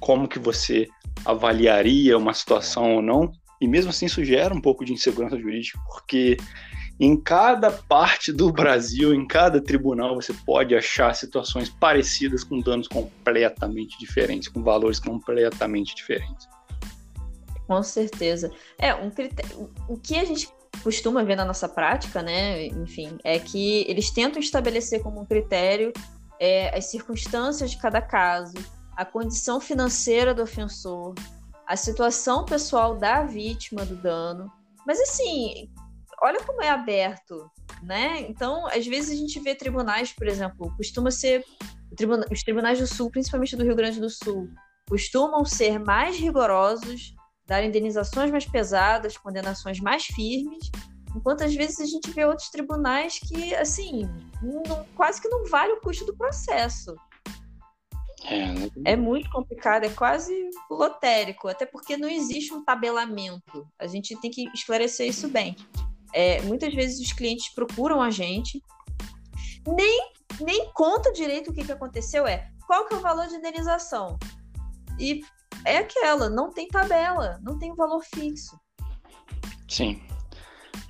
como 0.00 0.26
que 0.26 0.38
você 0.38 0.88
avaliaria 1.26 2.16
uma 2.16 2.32
situação 2.32 2.96
ou 2.96 3.02
não, 3.02 3.30
e 3.60 3.68
mesmo 3.68 3.90
assim 3.90 4.06
isso 4.06 4.24
gera 4.24 4.54
um 4.54 4.62
pouco 4.62 4.82
de 4.82 4.94
insegurança 4.94 5.38
jurídica, 5.38 5.78
porque 5.86 6.38
em 6.98 7.14
cada 7.20 7.70
parte 7.70 8.32
do 8.32 8.50
Brasil, 8.50 9.14
em 9.14 9.26
cada 9.26 9.60
tribunal, 9.60 10.14
você 10.14 10.32
pode 10.32 10.74
achar 10.74 11.14
situações 11.14 11.68
parecidas 11.68 12.42
com 12.42 12.60
danos 12.60 12.88
completamente 12.88 13.98
diferentes, 13.98 14.48
com 14.48 14.62
valores 14.62 14.98
completamente 14.98 15.94
diferentes. 15.94 16.48
Com 17.68 17.82
certeza. 17.82 18.50
É, 18.78 18.94
um 18.94 19.10
critério, 19.10 19.70
o 19.86 19.98
que 19.98 20.18
a 20.18 20.24
gente 20.24 20.48
costuma 20.82 21.22
ver 21.22 21.36
na 21.36 21.44
nossa 21.44 21.68
prática, 21.68 22.22
né, 22.22 22.66
enfim, 22.66 23.18
é 23.22 23.38
que 23.38 23.84
eles 23.86 24.10
tentam 24.10 24.40
estabelecer 24.40 25.02
como 25.02 25.20
um 25.20 25.26
critério 25.26 25.92
é, 26.40 26.76
as 26.76 26.86
circunstâncias 26.86 27.72
de 27.72 27.78
cada 27.78 28.00
caso, 28.00 28.54
a 28.96 29.04
condição 29.04 29.60
financeira 29.60 30.32
do 30.32 30.42
ofensor, 30.42 31.14
a 31.66 31.76
situação 31.76 32.44
pessoal 32.44 32.96
da 32.96 33.22
vítima 33.24 33.84
do 33.84 33.96
dano. 33.96 34.50
Mas 34.86 34.98
assim, 35.00 35.70
olha 36.22 36.42
como 36.44 36.62
é 36.62 36.70
aberto, 36.70 37.50
né? 37.82 38.22
Então, 38.22 38.66
às 38.66 38.86
vezes 38.86 39.10
a 39.10 39.20
gente 39.20 39.38
vê 39.40 39.54
tribunais, 39.54 40.12
por 40.12 40.26
exemplo, 40.26 40.72
costuma 40.76 41.10
ser 41.10 41.44
os 42.30 42.42
tribunais 42.42 42.78
do 42.78 42.86
Sul, 42.86 43.10
principalmente 43.10 43.56
do 43.56 43.64
Rio 43.64 43.76
Grande 43.76 44.00
do 44.00 44.08
Sul, 44.08 44.48
costumam 44.88 45.44
ser 45.44 45.78
mais 45.78 46.16
rigorosos 46.16 47.14
dar 47.48 47.64
indenizações 47.64 48.30
mais 48.30 48.44
pesadas, 48.44 49.16
condenações 49.16 49.80
mais 49.80 50.04
firmes, 50.04 50.70
enquanto 51.16 51.42
às 51.42 51.54
vezes 51.54 51.80
a 51.80 51.86
gente 51.86 52.10
vê 52.10 52.26
outros 52.26 52.50
tribunais 52.50 53.18
que, 53.18 53.54
assim, 53.54 54.02
não, 54.42 54.84
quase 54.94 55.20
que 55.20 55.28
não 55.28 55.46
vale 55.46 55.72
o 55.72 55.80
custo 55.80 56.04
do 56.04 56.14
processo. 56.14 56.94
É, 58.24 58.92
é 58.92 58.96
muito 58.96 59.30
complicado, 59.30 59.84
é 59.84 59.88
quase 59.88 60.34
lotérico, 60.70 61.48
até 61.48 61.64
porque 61.64 61.96
não 61.96 62.08
existe 62.08 62.52
um 62.52 62.62
tabelamento. 62.62 63.66
A 63.78 63.86
gente 63.86 64.14
tem 64.20 64.30
que 64.30 64.44
esclarecer 64.52 65.08
isso 65.08 65.28
bem. 65.28 65.56
É, 66.12 66.42
muitas 66.42 66.74
vezes 66.74 67.00
os 67.00 67.12
clientes 67.12 67.48
procuram 67.54 68.02
a 68.02 68.10
gente, 68.10 68.62
nem, 69.66 70.12
nem 70.40 70.70
conta 70.74 71.12
direito 71.12 71.50
o 71.50 71.54
que, 71.54 71.64
que 71.64 71.72
aconteceu, 71.72 72.26
é 72.26 72.50
qual 72.66 72.86
que 72.86 72.92
é 72.92 72.98
o 72.98 73.00
valor 73.00 73.26
de 73.26 73.36
indenização. 73.36 74.18
E 74.98 75.22
é 75.64 75.78
aquela, 75.78 76.28
não 76.28 76.52
tem 76.52 76.68
tabela, 76.68 77.38
não 77.42 77.58
tem 77.58 77.74
valor 77.74 78.02
fixo. 78.02 78.58
Sim, 79.68 80.00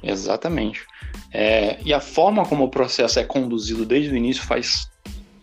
exatamente. 0.02 0.86
É, 1.32 1.80
e 1.82 1.92
a 1.92 2.00
forma 2.00 2.44
como 2.46 2.64
o 2.64 2.70
processo 2.70 3.18
é 3.18 3.24
conduzido 3.24 3.84
desde 3.84 4.12
o 4.12 4.16
início 4.16 4.42
faz 4.42 4.88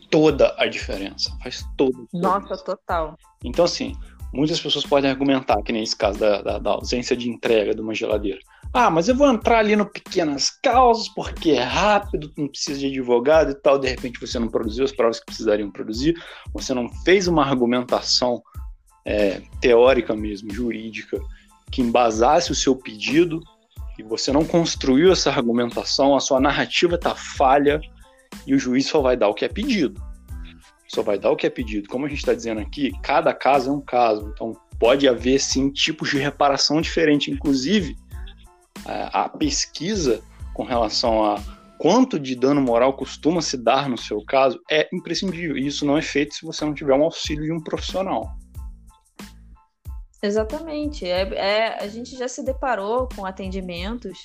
toda 0.10 0.56
a 0.58 0.68
diferença. 0.68 1.36
Faz 1.44 1.66
toda. 1.78 1.98
Nossa, 2.14 2.56
total. 2.64 3.18
Então, 3.44 3.66
assim, 3.66 3.94
muitas 4.34 4.60
pessoas 4.60 4.86
podem 4.86 5.10
argumentar, 5.10 5.62
que 5.64 5.72
nesse 5.72 5.96
caso 5.96 6.20
da, 6.20 6.42
da, 6.42 6.60
da, 6.60 6.72
ausência 6.72 7.16
de 7.16 7.30
entrega 7.30 7.76
de 7.76 7.82
uma 7.82 7.94
geladeira. 7.94 8.40
Ah, 8.74 8.90
mas 8.90 9.08
eu 9.08 9.16
vou 9.16 9.28
entrar 9.28 9.60
ali 9.60 9.76
no 9.76 9.86
pequenas 9.86 10.50
causas 10.50 11.08
porque 11.08 11.52
é 11.52 11.64
rápido, 11.64 12.32
não 12.38 12.48
precisa 12.48 12.80
de 12.80 12.88
advogado 12.88 13.52
e 13.52 13.56
tal. 13.56 13.80
De 13.80 13.88
repente 13.88 14.20
você 14.20 14.38
não 14.38 14.50
produziu 14.50 14.84
as 14.84 14.92
provas 14.92 15.20
que 15.20 15.28
precisariam 15.28 15.72
produzir, 15.72 16.16
você 16.54 16.74
não 16.74 16.90
fez 17.04 17.28
uma 17.28 17.46
argumentação 17.46 18.44
é, 19.06 19.42
teórica 19.62 20.16
mesmo, 20.16 20.52
jurídica, 20.52 21.22
que 21.72 21.82
embasasse 21.82 22.52
o 22.52 22.56
seu 22.56 22.76
pedido 22.76 23.42
e 23.98 24.04
você 24.04 24.32
não 24.32 24.44
construiu 24.44 25.12
essa 25.12 25.30
argumentação, 25.30 26.16
a 26.16 26.20
sua 26.20 26.40
narrativa 26.40 26.96
está 26.96 27.16
falha 27.16 27.80
e 28.46 28.54
o 28.54 28.60
juiz 28.60 28.88
só 28.88 29.02
vai 29.02 29.16
dar 29.16 29.30
o 29.30 29.34
que 29.34 29.46
é 29.46 29.50
pedido. 29.50 30.02
Só 30.88 31.02
vai 31.02 31.18
dar 31.18 31.32
o 31.32 31.36
que 31.36 31.48
é 31.48 31.50
pedido. 31.50 31.88
Como 31.88 32.06
a 32.06 32.10
gente 32.10 32.20
está 32.20 32.34
dizendo 32.34 32.60
aqui, 32.60 32.92
cada 33.02 33.34
caso 33.34 33.70
é 33.70 33.74
um 33.74 33.82
caso. 33.82 34.32
Então 34.34 34.54
pode 34.80 35.08
haver 35.08 35.40
sim 35.40 35.70
tipos 35.70 36.10
de 36.10 36.18
reparação 36.18 36.82
diferente. 36.82 37.32
Inclusive, 37.32 37.96
a 38.86 39.30
pesquisa 39.30 40.22
com 40.54 40.64
relação 40.64 41.24
a 41.24 41.42
quanto 41.78 42.20
de 42.20 42.36
dano 42.36 42.62
moral 42.62 42.94
costuma 42.94 43.42
se 43.42 43.58
dar 43.58 43.90
no 43.90 43.98
seu 43.98 44.24
caso 44.24 44.60
é 44.70 44.88
imprescindível. 44.94 45.58
E 45.58 45.66
isso 45.66 45.86
não 45.86 45.98
é 45.98 46.02
feito 46.02 46.36
se 46.36 46.46
você 46.46 46.64
não 46.66 46.74
tiver 46.74 46.94
um 46.94 47.04
auxílio 47.04 47.46
de 47.46 47.52
um 47.52 47.62
profissional. 47.62 48.36
Exatamente. 50.26 51.06
É, 51.06 51.22
é, 51.36 51.84
a 51.84 51.88
gente 51.88 52.18
já 52.18 52.28
se 52.28 52.44
deparou 52.44 53.08
com 53.16 53.26
atendimentos 53.26 54.18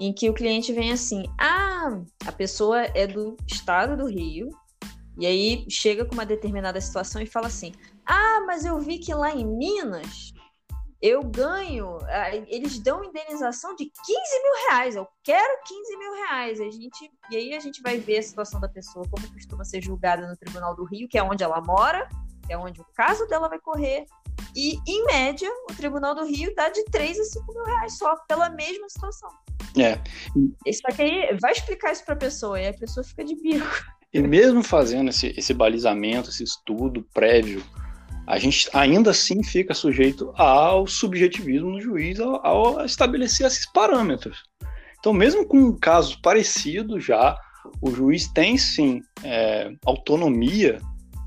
em 0.00 0.12
que 0.12 0.30
o 0.30 0.34
cliente 0.34 0.72
vem 0.72 0.90
assim: 0.90 1.24
ah, 1.38 2.00
a 2.26 2.32
pessoa 2.32 2.80
é 2.82 3.06
do 3.06 3.36
estado 3.46 3.96
do 3.96 4.06
Rio, 4.06 4.48
e 5.18 5.26
aí 5.26 5.66
chega 5.68 6.04
com 6.06 6.14
uma 6.14 6.24
determinada 6.24 6.80
situação 6.80 7.20
e 7.20 7.26
fala 7.26 7.48
assim: 7.48 7.72
ah, 8.06 8.42
mas 8.46 8.64
eu 8.64 8.78
vi 8.80 8.98
que 8.98 9.12
lá 9.12 9.34
em 9.34 9.44
Minas 9.44 10.32
eu 11.02 11.22
ganho, 11.22 11.98
eles 12.46 12.78
dão 12.78 13.04
indenização 13.04 13.74
de 13.76 13.84
15 13.84 14.42
mil 14.42 14.68
reais, 14.68 14.96
eu 14.96 15.06
quero 15.22 15.60
15 15.62 15.98
mil 15.98 16.12
reais. 16.14 16.60
A 16.62 16.70
gente, 16.70 17.12
e 17.30 17.36
aí 17.36 17.54
a 17.54 17.60
gente 17.60 17.82
vai 17.82 17.98
ver 17.98 18.16
a 18.16 18.22
situação 18.22 18.58
da 18.58 18.70
pessoa, 18.70 19.04
como 19.10 19.30
costuma 19.34 19.66
ser 19.66 19.82
julgada 19.82 20.26
no 20.26 20.34
Tribunal 20.34 20.74
do 20.74 20.84
Rio, 20.86 21.06
que 21.06 21.18
é 21.18 21.22
onde 21.22 21.44
ela 21.44 21.60
mora, 21.60 22.08
que 22.46 22.54
é 22.54 22.56
onde 22.56 22.80
o 22.80 22.86
caso 22.94 23.26
dela 23.26 23.50
vai 23.50 23.58
correr, 23.58 24.06
e, 24.54 24.78
em 24.86 25.04
média, 25.06 25.50
o 25.70 25.74
Tribunal 25.74 26.14
do 26.14 26.24
Rio 26.24 26.54
dá 26.54 26.68
de 26.68 26.84
3 26.84 27.18
a 27.18 27.24
5 27.24 27.52
mil 27.52 27.64
reais 27.64 27.98
só 27.98 28.16
pela 28.28 28.48
mesma 28.50 28.88
situação. 28.88 29.30
É. 29.76 29.98
Só 30.72 30.94
que 30.94 31.02
aí 31.02 31.36
vai 31.40 31.52
explicar 31.52 31.92
isso 31.92 32.04
para 32.04 32.14
a 32.14 32.18
pessoa 32.18 32.60
e 32.60 32.68
a 32.68 32.74
pessoa 32.74 33.02
fica 33.02 33.24
de 33.24 33.34
bico. 33.34 33.66
E 34.12 34.20
mesmo 34.22 34.62
fazendo 34.62 35.10
esse, 35.10 35.34
esse 35.36 35.52
balizamento, 35.52 36.30
esse 36.30 36.44
estudo 36.44 37.04
prévio, 37.12 37.64
a 38.26 38.38
gente 38.38 38.68
ainda 38.72 39.10
assim 39.10 39.42
fica 39.42 39.74
sujeito 39.74 40.32
ao 40.36 40.86
subjetivismo 40.86 41.72
do 41.72 41.80
juiz 41.80 42.20
ao, 42.20 42.46
ao 42.46 42.84
estabelecer 42.84 43.46
esses 43.46 43.70
parâmetros. 43.72 44.44
Então, 45.00 45.12
mesmo 45.12 45.46
com 45.46 45.58
um 45.58 45.76
caso 45.76 46.20
parecido 46.22 47.00
já, 47.00 47.36
o 47.80 47.90
juiz 47.90 48.28
tem 48.28 48.56
sim 48.56 49.02
é, 49.22 49.70
autonomia 49.84 50.80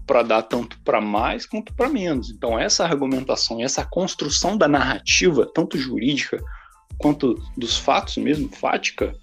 para 0.07 0.23
dar 0.23 0.41
tanto 0.43 0.79
para 0.79 1.01
mais 1.01 1.45
quanto 1.45 1.73
para 1.75 1.89
menos. 1.89 2.29
Então, 2.29 2.57
essa 2.57 2.85
argumentação, 2.85 3.61
essa 3.61 3.85
construção 3.85 4.57
da 4.57 4.67
narrativa, 4.67 5.45
tanto 5.53 5.77
jurídica 5.77 6.41
quanto 6.97 7.35
dos 7.57 7.77
fatos 7.77 8.17
mesmo, 8.17 8.49
fática, 8.55 9.13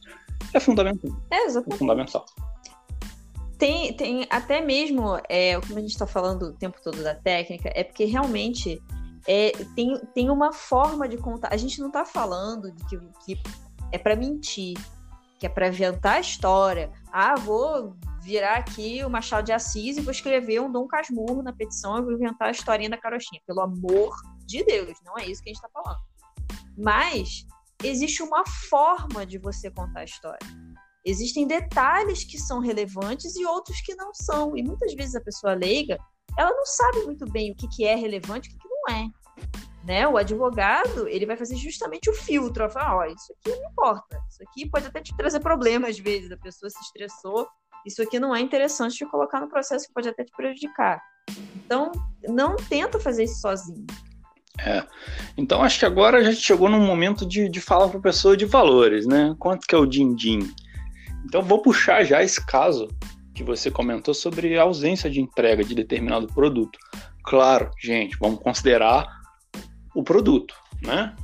é 0.52 0.60
fundamental. 0.60 1.10
É, 1.30 1.46
exatamente. 1.46 1.74
É 1.74 1.78
fundamental. 1.78 2.26
Tem, 3.58 3.96
tem 3.96 4.26
até 4.30 4.60
mesmo, 4.60 5.18
é, 5.28 5.58
como 5.60 5.78
a 5.78 5.80
gente 5.80 5.92
está 5.92 6.06
falando 6.06 6.42
o 6.42 6.52
tempo 6.52 6.78
todo 6.82 7.02
da 7.02 7.14
técnica, 7.14 7.72
é 7.74 7.82
porque 7.82 8.04
realmente 8.04 8.80
é, 9.26 9.52
tem, 9.74 9.98
tem 10.14 10.30
uma 10.30 10.52
forma 10.52 11.08
de 11.08 11.16
contar. 11.16 11.48
A 11.50 11.56
gente 11.56 11.80
não 11.80 11.86
está 11.86 12.04
falando 12.04 12.70
de 12.70 12.84
que, 12.84 12.98
que 13.24 13.42
é 13.90 13.98
para 13.98 14.14
mentir, 14.14 14.76
que 15.38 15.46
é 15.46 15.48
para 15.48 15.68
inventar 15.68 16.16
a 16.16 16.20
história. 16.20 16.90
Ah, 17.12 17.34
vou 17.36 17.96
virar 18.22 18.56
aqui 18.56 19.04
o 19.04 19.10
Machado 19.10 19.44
de 19.44 19.52
Assis 19.52 19.96
e 19.96 20.00
vou 20.00 20.10
escrever 20.10 20.60
um 20.60 20.72
Dom 20.72 20.86
Casmurro 20.86 21.42
na 21.42 21.52
petição 21.52 21.98
e 21.98 22.02
vou 22.02 22.12
inventar 22.12 22.48
a 22.48 22.50
historinha 22.50 22.90
da 22.90 22.96
carochinha. 22.96 23.40
Pelo 23.46 23.60
amor 23.60 24.14
de 24.46 24.64
Deus, 24.64 24.98
não 25.04 25.18
é 25.18 25.26
isso 25.26 25.42
que 25.42 25.50
a 25.50 25.52
gente 25.52 25.62
está 25.62 25.68
falando. 25.68 26.00
Mas 26.76 27.46
existe 27.82 28.22
uma 28.22 28.44
forma 28.68 29.26
de 29.26 29.38
você 29.38 29.70
contar 29.70 30.00
a 30.00 30.04
história. 30.04 30.46
Existem 31.04 31.46
detalhes 31.46 32.24
que 32.24 32.38
são 32.38 32.60
relevantes 32.60 33.36
e 33.36 33.44
outros 33.44 33.80
que 33.82 33.94
não 33.94 34.14
são. 34.14 34.56
E 34.56 34.62
muitas 34.62 34.94
vezes 34.94 35.14
a 35.14 35.20
pessoa 35.20 35.52
leiga, 35.54 35.98
ela 36.38 36.50
não 36.50 36.64
sabe 36.64 37.04
muito 37.04 37.30
bem 37.30 37.52
o 37.52 37.54
que, 37.54 37.68
que 37.68 37.84
é 37.84 37.94
relevante 37.94 38.48
e 38.48 38.54
o 38.54 38.56
que, 38.56 38.62
que 38.62 38.68
não 38.68 38.96
é. 38.96 39.08
Né? 39.86 40.08
O 40.08 40.16
advogado, 40.16 41.06
ele 41.08 41.26
vai 41.26 41.36
fazer 41.36 41.56
justamente 41.56 42.08
o 42.08 42.14
filtro. 42.14 42.68
Falar, 42.70 42.96
ó, 42.96 43.04
isso 43.04 43.32
aqui 43.32 43.56
não 43.56 43.70
importa. 43.70 44.18
Isso 44.30 44.42
aqui 44.42 44.68
pode 44.68 44.86
até 44.86 45.00
te 45.00 45.14
trazer 45.16 45.40
problema 45.40 45.88
às 45.88 45.98
vezes. 45.98 46.32
A 46.32 46.36
pessoa 46.38 46.70
se 46.70 46.80
estressou. 46.80 47.46
Isso 47.84 48.00
aqui 48.02 48.18
não 48.18 48.34
é 48.34 48.40
interessante 48.40 48.96
de 48.96 49.10
colocar 49.10 49.40
no 49.40 49.48
processo 49.48 49.86
que 49.86 49.92
pode 49.92 50.08
até 50.08 50.24
te 50.24 50.32
prejudicar. 50.34 51.02
Então, 51.56 51.92
não 52.26 52.56
tenta 52.56 52.98
fazer 52.98 53.24
isso 53.24 53.40
sozinho. 53.40 53.86
É. 54.58 54.84
Então 55.36 55.62
acho 55.62 55.78
que 55.78 55.84
agora 55.84 56.18
a 56.18 56.22
gente 56.22 56.40
chegou 56.40 56.68
num 56.68 56.80
momento 56.80 57.26
de, 57.26 57.48
de 57.48 57.60
falar 57.60 57.88
para 57.88 57.98
a 57.98 58.02
pessoa 58.02 58.36
de 58.36 58.44
valores, 58.44 59.06
né? 59.06 59.34
Quanto 59.38 59.66
que 59.66 59.74
é 59.74 59.78
o 59.78 59.86
din-din? 59.86 60.48
Então 61.24 61.42
vou 61.42 61.60
puxar 61.60 62.04
já 62.04 62.22
esse 62.22 62.44
caso 62.46 62.88
que 63.34 63.42
você 63.42 63.70
comentou 63.70 64.14
sobre 64.14 64.56
a 64.56 64.62
ausência 64.62 65.10
de 65.10 65.20
entrega 65.20 65.64
de 65.64 65.74
determinado 65.74 66.28
produto. 66.28 66.78
Claro, 67.24 67.70
gente, 67.82 68.16
vamos 68.20 68.38
considerar 68.40 69.06
o 69.94 70.02
produto, 70.02 70.54
né? 70.82 71.14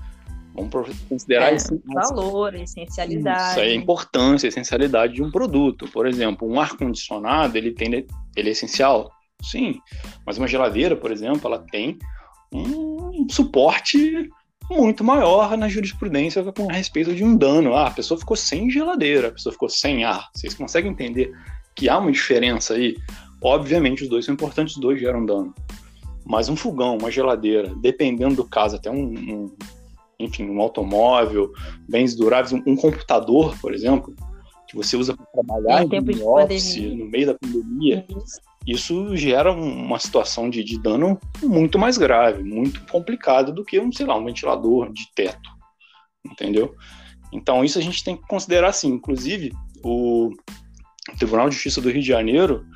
Vamos 0.55 0.73
considerar 1.09 1.53
é, 1.53 1.57
esse 1.57 1.81
valor, 1.87 2.55
essencialidade. 2.55 3.51
Isso 3.51 3.61
aí, 3.61 3.73
a 3.73 3.75
importância, 3.75 4.47
a 4.47 4.51
essencialidade 4.51 5.15
de 5.15 5.23
um 5.23 5.31
produto. 5.31 5.87
Por 5.89 6.07
exemplo, 6.07 6.49
um 6.49 6.61
ar 6.61 6.77
condicionado, 6.77 7.57
ele 7.57 7.73
tem 7.73 8.07
ele 8.37 8.49
é 8.49 8.53
essencial? 8.53 9.11
Sim. 9.43 9.81
Mas 10.27 10.39
uma 10.39 10.49
geladeira, 10.49 10.97
por 10.97 11.13
exemplo, 11.13 11.41
ela 11.47 11.65
tem 11.71 11.99
um 12.53 13.27
suporte 13.31 14.29
muito 14.71 15.03
maior 15.03 15.57
na 15.57 15.69
jurisprudência 15.69 16.43
com 16.53 16.71
a 16.71 16.75
respeito 16.75 17.15
de 17.15 17.25
um 17.25 17.37
dano. 17.37 17.75
Ah, 17.75 17.89
a 17.89 17.91
pessoa 17.91 18.19
ficou 18.19 18.37
sem 18.37 18.71
geladeira, 18.71 19.29
a 19.29 19.33
pessoa 19.33 19.53
ficou 19.53 19.69
sem 19.69 20.05
ar. 20.05 20.29
Vocês 20.35 20.55
conseguem 20.55 20.93
entender 20.93 21.33
que 21.75 21.89
há 21.89 21.99
uma 21.99 22.13
diferença 22.13 22.75
aí? 22.75 22.97
Obviamente, 23.43 24.03
os 24.03 24.09
dois 24.09 24.25
são 24.25 24.35
importantes, 24.35 24.75
os 24.75 24.81
dois 24.81 25.01
geram 25.01 25.25
dano. 25.25 25.55
Mas 26.31 26.49
um 26.49 26.57
fogão, 26.57 26.97
uma 26.97 27.11
geladeira, 27.11 27.75
dependendo 27.77 28.37
do 28.37 28.45
caso, 28.45 28.77
até 28.77 28.91
um, 28.91 29.05
um 29.05 29.57
enfim, 30.19 30.49
um 30.49 30.61
automóvel, 30.61 31.53
bens 31.89 32.15
duráveis, 32.15 32.53
um, 32.53 32.63
um, 32.67 32.77
computador, 32.77 33.57
por 33.61 33.75
exemplo, 33.75 34.15
que 34.69 34.77
você 34.77 34.97
usa 34.97 35.17
para 35.17 35.27
trabalhar 35.27 35.83
em 35.83 36.23
office, 36.23 36.77
no 36.77 37.07
meio 37.07 37.27
da 37.27 37.35
pandemia, 37.35 38.07
Isso 38.09 38.41
isso 38.67 39.17
gera 39.17 39.53
uma 39.53 39.99
situação 39.99 40.51
de, 40.51 40.63
de 40.63 40.79
dano 40.79 41.19
muito 41.43 41.79
mais 41.79 41.97
grave, 41.97 42.43
muito 42.43 42.81
complicada 42.87 43.51
do 43.51 43.65
que 43.65 43.81
um, 43.81 43.91
sei 43.91 44.07
lá, 44.07 44.17
um 44.17 44.25
ventilador 44.25 44.93
de 44.93 45.11
teto, 45.15 45.51
entendeu? 46.25 46.75
Então 47.33 47.65
isso 47.65 47.79
a 47.79 47.83
gente 47.83 48.05
tem 48.05 48.17
que 48.17 48.27
considerar 48.27 48.69
assim. 48.69 48.89
Inclusive, 48.89 49.53
o 49.83 50.31
Tribunal 51.19 51.49
de 51.49 51.55
Justiça 51.55 51.81
do 51.81 51.91
Rio 51.91 52.03
de 52.03 52.09
Janeiro 52.09 52.67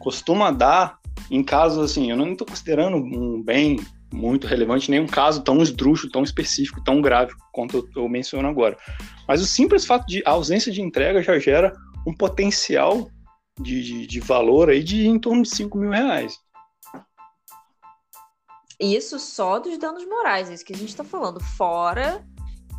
costuma 0.00 0.50
dar, 0.50 0.98
em 1.30 1.42
casos 1.42 1.90
assim, 1.90 2.10
eu 2.10 2.16
não 2.16 2.32
estou 2.32 2.46
considerando 2.46 2.96
um 2.96 3.42
bem 3.42 3.78
muito 4.12 4.46
relevante, 4.46 4.90
nem 4.90 5.00
um 5.00 5.06
caso 5.06 5.42
tão 5.42 5.62
esdrúxulo, 5.62 6.10
tão 6.10 6.22
específico, 6.22 6.82
tão 6.82 7.00
grave 7.00 7.32
quanto 7.52 7.76
eu, 7.76 8.02
eu 8.02 8.08
menciono 8.08 8.48
agora. 8.48 8.76
Mas 9.26 9.42
o 9.42 9.46
simples 9.46 9.84
fato 9.84 10.06
de 10.06 10.22
ausência 10.24 10.72
de 10.72 10.80
entrega 10.80 11.22
já 11.22 11.38
gera 11.38 11.72
um 12.06 12.14
potencial 12.14 13.10
de, 13.60 13.82
de, 13.82 14.06
de 14.06 14.20
valor 14.20 14.70
aí 14.70 14.82
de 14.82 15.06
em 15.06 15.18
torno 15.18 15.42
de 15.42 15.50
5 15.50 15.76
mil 15.76 15.90
reais. 15.90 16.38
Isso 18.80 19.18
só 19.18 19.58
dos 19.58 19.76
danos 19.76 20.06
morais, 20.06 20.48
é 20.48 20.54
isso 20.54 20.64
que 20.64 20.72
a 20.72 20.76
gente 20.76 20.90
está 20.90 21.04
falando. 21.04 21.40
Fora 21.40 22.24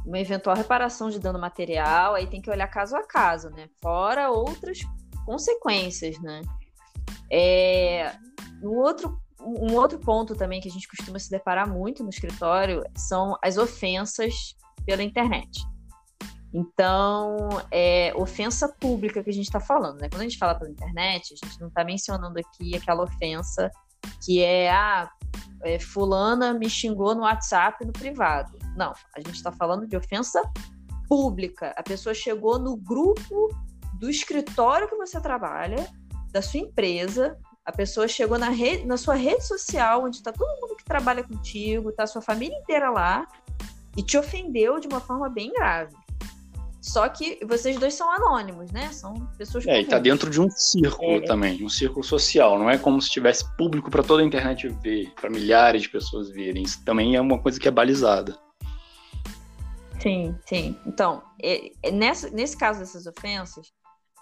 uma 0.06 0.20
eventual 0.20 0.56
reparação 0.56 1.10
de 1.10 1.20
dano 1.20 1.38
material, 1.38 2.16
aí 2.16 2.26
tem 2.26 2.42
que 2.42 2.50
olhar 2.50 2.68
caso 2.68 2.96
a 2.96 3.04
caso, 3.06 3.50
né? 3.50 3.70
Fora 3.82 4.32
outras 4.32 4.80
consequências, 5.26 6.20
né? 6.20 6.42
É, 7.32 8.12
um, 8.64 8.78
outro, 8.78 9.20
um 9.40 9.76
outro 9.76 10.00
ponto 10.00 10.36
também 10.36 10.60
que 10.62 10.68
a 10.68 10.72
gente 10.72 10.88
costuma 10.88 11.20
se 11.20 11.30
deparar 11.30 11.70
muito 11.70 12.04
no 12.04 12.10
escritório 12.10 12.84
são 12.96 13.38
as 13.44 13.58
ofensas 13.58 14.56
pela 14.86 15.04
internet. 15.04 15.62
Então, 16.54 17.48
é 17.72 18.12
ofensa 18.16 18.68
pública 18.68 19.24
que 19.24 19.30
a 19.30 19.34
gente 19.34 19.46
está 19.46 19.60
falando, 19.60 20.02
né? 20.02 20.10
Quando 20.10 20.22
a 20.22 20.24
gente 20.24 20.38
fala 20.38 20.56
pela 20.56 20.72
internet, 20.72 21.34
a 21.34 21.46
gente 21.46 21.60
não 21.60 21.68
está 21.68 21.84
mencionando 21.84 22.40
aqui 22.40 22.76
aquela 22.76 23.04
ofensa 23.04 23.70
que 24.26 24.42
é, 24.42 24.72
ah, 24.72 25.10
é, 25.64 25.78
fulana 25.80 26.54
me 26.54 26.70
xingou 26.70 27.14
no 27.14 27.22
WhatsApp 27.22 27.86
no 27.86 27.94
privado. 27.94 28.58
Não, 28.76 28.94
a 29.16 29.20
gente 29.20 29.36
está 29.36 29.52
falando 29.52 29.88
de 29.88 29.96
ofensa 29.96 30.42
pública. 31.08 31.74
A 31.78 31.84
pessoa 31.84 32.14
chegou 32.14 32.58
no 32.58 32.76
grupo 32.76 33.50
do 33.96 34.10
escritório 34.10 34.88
que 34.88 34.96
você 34.96 35.20
trabalha, 35.22 35.88
da 36.32 36.42
sua 36.42 36.60
empresa, 36.60 37.38
a 37.66 37.72
pessoa 37.72 38.08
chegou 38.08 38.38
na, 38.38 38.50
rede, 38.50 38.86
na 38.86 38.98
sua 38.98 39.16
rede 39.16 39.46
social, 39.46 40.04
onde 40.04 40.18
está 40.18 40.32
todo 40.32 40.60
mundo 40.62 40.76
que 40.76 40.84
trabalha 40.84 41.24
contigo, 41.24 41.90
está 41.90 42.04
a 42.04 42.08
sua 42.08 42.22
família 42.22 42.58
inteira 42.58 42.90
lá, 42.90 43.28
e 43.96 44.04
te 44.04 44.18
ofendeu 44.18 44.80
de 44.80 44.88
uma 44.88 45.00
forma 45.00 45.30
bem 45.30 45.52
grave. 45.52 45.96
Só 46.82 47.08
que 47.10 47.40
vocês 47.46 47.78
dois 47.78 47.94
são 47.94 48.10
anônimos, 48.10 48.72
né? 48.72 48.92
São 48.94 49.14
pessoas 49.38 49.68
É, 49.68 49.72
comuns. 49.72 49.86
e 49.86 49.90
tá 49.90 50.00
dentro 50.00 50.30
de 50.30 50.40
um 50.40 50.50
círculo 50.50 51.18
é. 51.18 51.22
também, 51.22 51.64
um 51.64 51.70
círculo 51.70 52.04
social. 52.04 52.58
Não 52.58 52.70
é 52.70 52.78
como 52.78 53.02
se 53.02 53.10
tivesse 53.10 53.46
público 53.58 53.92
para 53.92 54.02
toda 54.02 54.24
a 54.24 54.26
internet 54.26 54.68
ver, 54.82 55.12
para 55.14 55.30
milhares 55.30 55.82
de 55.84 55.90
pessoas 55.90 56.30
verem. 56.30 56.64
Isso 56.64 56.84
também 56.86 57.16
é 57.16 57.22
uma 57.22 57.38
coisa 57.38 57.60
que 57.60 57.68
é 57.68 57.72
balizada. 57.72 58.38
Sim, 60.00 60.34
sim. 60.46 60.78
Então, 60.86 61.22
é, 61.42 61.72
é 61.84 61.92
nessa, 61.92 62.30
nesse 62.30 62.56
caso 62.56 62.80
dessas 62.80 63.06
ofensas, 63.06 63.74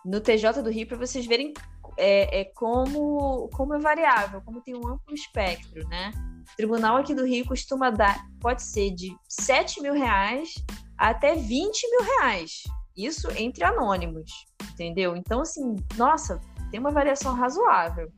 no 0.03 0.19
TJ 0.19 0.63
do 0.63 0.71
Rio, 0.71 0.87
para 0.87 0.97
vocês 0.97 1.25
verem 1.27 1.53
é, 1.97 2.41
é, 2.41 2.45
como, 2.45 3.49
como 3.49 3.73
é 3.73 3.79
variável, 3.79 4.41
como 4.41 4.61
tem 4.61 4.75
um 4.75 4.87
amplo 4.87 5.13
espectro, 5.13 5.87
né? 5.87 6.11
O 6.53 6.55
tribunal 6.55 6.97
aqui 6.97 7.13
do 7.13 7.25
Rio 7.25 7.45
costuma 7.45 7.89
dar, 7.89 8.23
pode 8.39 8.63
ser 8.63 8.91
de 8.91 9.15
7 9.27 9.81
mil 9.81 9.93
reais 9.93 10.53
até 10.97 11.35
20 11.35 11.89
mil 11.89 12.03
reais. 12.03 12.63
Isso 12.95 13.29
entre 13.31 13.63
anônimos, 13.63 14.31
entendeu? 14.71 15.15
Então, 15.15 15.41
assim, 15.41 15.75
nossa, 15.97 16.39
tem 16.71 16.79
uma 16.79 16.91
variação 16.91 17.33
razoável. 17.33 18.11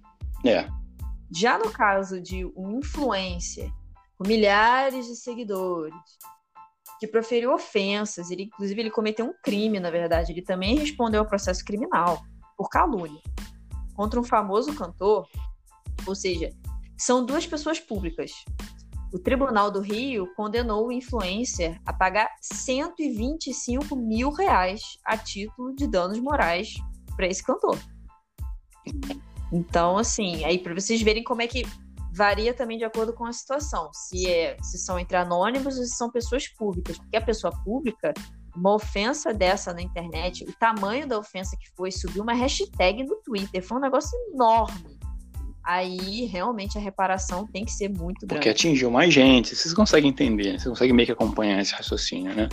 É. 0.46 0.68
Já 1.34 1.58
no 1.58 1.72
caso 1.72 2.22
de 2.22 2.46
um 2.56 2.80
influencer 2.80 3.70
com 4.18 4.28
milhares 4.28 5.06
de 5.06 5.16
seguidores, 5.16 5.94
que 7.00 7.08
proferiu 7.08 7.54
ofensas, 7.54 8.30
ele, 8.30 8.44
inclusive 8.44 8.82
ele 8.82 8.92
cometeu 8.92 9.26
um 9.26 9.34
crime, 9.42 9.80
na 9.80 9.90
verdade, 9.90 10.34
ele 10.34 10.42
também 10.42 10.78
respondeu 10.78 11.22
ao 11.22 11.28
processo 11.28 11.64
criminal 11.64 12.22
por 12.58 12.70
calúnia 12.70 13.22
contra 14.00 14.18
um 14.18 14.24
famoso 14.24 14.74
cantor, 14.74 15.28
ou 16.08 16.16
seja, 16.16 16.50
são 16.98 17.26
duas 17.26 17.46
pessoas 17.46 17.82
públicas, 17.82 18.32
o 19.12 19.20
Tribunal 19.20 19.70
do 19.70 19.82
Rio 19.82 20.34
condenou 20.38 20.88
o 20.88 20.92
influencer 20.94 21.78
a 21.86 21.92
pagar 21.92 22.30
125 22.42 23.98
mil 23.98 24.32
reais 24.32 24.82
a 25.04 25.18
título 25.18 25.76
de 25.76 25.86
danos 25.86 26.18
morais 26.18 26.76
para 27.18 27.28
esse 27.28 27.44
cantor. 27.44 27.78
Então, 29.52 29.98
assim, 29.98 30.46
aí 30.46 30.60
para 30.60 30.74
vocês 30.74 31.02
verem 31.02 31.22
como 31.22 31.42
é 31.42 31.48
que 31.48 31.64
varia 32.14 32.54
também 32.54 32.78
de 32.78 32.86
acordo 32.86 33.12
com 33.12 33.26
a 33.26 33.34
situação. 33.34 33.90
Se, 33.92 34.30
é, 34.30 34.56
se 34.64 34.78
são 34.78 34.98
entre 34.98 35.18
anônimos 35.18 35.78
ou 35.78 35.84
se 35.84 35.98
são 35.98 36.10
pessoas 36.10 36.48
públicas. 36.48 36.98
Porque 36.98 37.18
a 37.18 37.22
pessoa 37.22 37.52
pública, 37.66 38.14
uma 38.56 38.76
ofensa 38.76 39.34
dessa 39.34 39.74
na 39.74 39.82
internet, 39.82 40.44
o 40.44 40.54
tamanho 40.54 41.08
da 41.08 41.18
ofensa 41.18 41.58
que 41.58 41.70
foi, 41.76 41.92
subiu 41.92 42.24
uma 42.24 42.34
hashtag 42.34 43.04
no 43.04 43.16
Twitter. 43.18 43.64
Foi 43.64 43.78
um 43.78 43.82
negócio 43.82 44.18
enorme 44.34 45.00
aí 45.70 46.26
realmente 46.26 46.80
a 46.80 46.82
reparação 46.82 47.46
tem 47.46 47.64
que 47.64 47.72
ser 47.72 47.90
muito 47.90 48.26
grande. 48.26 48.28
Porque 48.28 48.50
atingiu 48.50 48.90
mais 48.90 49.14
gente, 49.14 49.56
vocês 49.56 49.72
conseguem 49.72 50.10
entender, 50.10 50.54
vocês 50.54 50.68
conseguem 50.68 50.96
meio 50.96 51.06
que 51.06 51.12
acompanhar 51.12 51.62
esse 51.62 51.74
raciocínio, 51.76 52.34
né? 52.34 52.50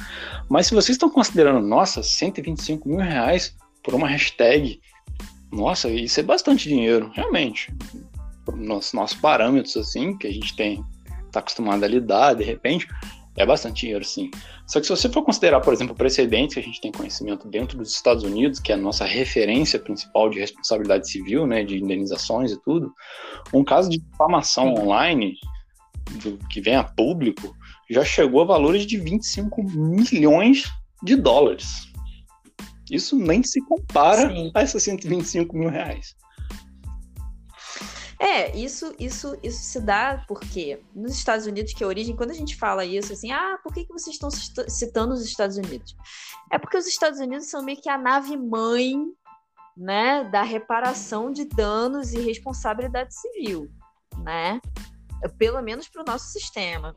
Mas 0.50 0.66
se 0.66 0.74
vocês 0.74 0.96
estão 0.96 1.08
considerando, 1.08 1.66
nossa, 1.66 2.02
125 2.02 2.86
mil 2.86 2.98
reais 2.98 3.56
por 3.82 3.94
uma 3.94 4.06
hashtag, 4.06 4.78
nossa, 5.50 5.88
isso 5.88 6.20
é 6.20 6.22
bastante 6.22 6.68
dinheiro, 6.68 7.10
realmente. 7.14 7.74
Nos 8.54 8.92
nossos 8.92 9.16
parâmetros, 9.18 9.76
assim, 9.78 10.16
que 10.18 10.26
a 10.26 10.32
gente 10.32 10.54
tem, 10.54 10.84
tá 11.32 11.40
acostumado 11.40 11.84
a 11.84 11.88
lidar, 11.88 12.34
de 12.34 12.44
repente, 12.44 12.86
é 13.36 13.44
bastante 13.44 13.82
dinheiro, 13.82 14.04
sim. 14.04 14.30
Só 14.66 14.80
que 14.80 14.86
se 14.86 14.90
você 14.90 15.08
for 15.08 15.22
considerar, 15.22 15.60
por 15.60 15.72
exemplo, 15.72 15.94
precedentes 15.94 16.54
que 16.54 16.60
a 16.60 16.62
gente 16.62 16.80
tem 16.80 16.90
conhecimento 16.90 17.46
dentro 17.48 17.76
dos 17.76 17.92
Estados 17.92 18.24
Unidos, 18.24 18.58
que 18.58 18.72
é 18.72 18.74
a 18.74 18.78
nossa 18.78 19.04
referência 19.04 19.78
principal 19.78 20.30
de 20.30 20.38
responsabilidade 20.38 21.10
civil, 21.10 21.46
né, 21.46 21.62
de 21.62 21.76
indenizações 21.76 22.50
e 22.52 22.62
tudo, 22.62 22.92
um 23.52 23.62
caso 23.62 23.90
de 23.90 23.98
difamação 23.98 24.74
online, 24.74 25.34
do, 26.22 26.38
que 26.48 26.60
vem 26.60 26.76
a 26.76 26.84
público 26.84 27.54
já 27.90 28.04
chegou 28.04 28.42
a 28.42 28.44
valores 28.44 28.86
de 28.86 28.96
25 28.96 29.62
milhões 29.62 30.64
de 31.02 31.16
dólares. 31.16 31.86
Isso 32.90 33.16
nem 33.16 33.42
se 33.42 33.60
compara 33.62 34.28
Sim. 34.28 34.50
a 34.54 34.62
esses 34.62 34.82
125 34.82 35.56
mil 35.56 35.68
reais. 35.68 36.14
É, 38.18 38.56
isso, 38.56 38.94
isso, 38.98 39.36
isso 39.42 39.62
se 39.62 39.80
dá 39.80 40.24
porque 40.26 40.82
nos 40.94 41.12
Estados 41.12 41.46
Unidos, 41.46 41.74
que 41.74 41.82
é 41.82 41.86
a 41.86 41.88
origem, 41.88 42.16
quando 42.16 42.30
a 42.30 42.34
gente 42.34 42.56
fala 42.56 42.84
isso, 42.84 43.12
assim, 43.12 43.30
ah, 43.30 43.58
por 43.62 43.72
que, 43.74 43.84
que 43.84 43.92
vocês 43.92 44.16
estão 44.16 44.30
citando 44.30 45.12
os 45.12 45.24
Estados 45.24 45.56
Unidos? 45.56 45.94
É 46.50 46.58
porque 46.58 46.78
os 46.78 46.86
Estados 46.86 47.20
Unidos 47.20 47.48
são 47.48 47.62
meio 47.62 47.80
que 47.80 47.90
a 47.90 47.98
nave 47.98 48.36
mãe, 48.36 48.96
né, 49.76 50.24
da 50.24 50.42
reparação 50.42 51.30
de 51.30 51.44
danos 51.44 52.14
e 52.14 52.20
responsabilidade 52.20 53.14
civil, 53.14 53.70
né? 54.24 54.60
Pelo 55.36 55.60
menos 55.60 55.86
para 55.88 56.00
o 56.02 56.04
nosso 56.06 56.28
sistema. 56.28 56.96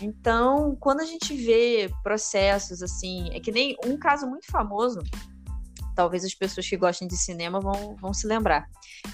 Então, 0.00 0.76
quando 0.78 1.00
a 1.00 1.04
gente 1.04 1.34
vê 1.34 1.90
processos 2.04 2.82
assim, 2.82 3.28
é 3.34 3.40
que 3.40 3.50
nem 3.50 3.76
um 3.84 3.98
caso 3.98 4.26
muito 4.26 4.46
famoso 4.46 5.00
talvez 5.94 6.24
as 6.24 6.34
pessoas 6.34 6.68
que 6.68 6.76
gostem 6.76 7.08
de 7.08 7.16
cinema 7.16 7.60
vão, 7.60 7.96
vão 7.96 8.12
se 8.12 8.26
lembrar. 8.26 8.66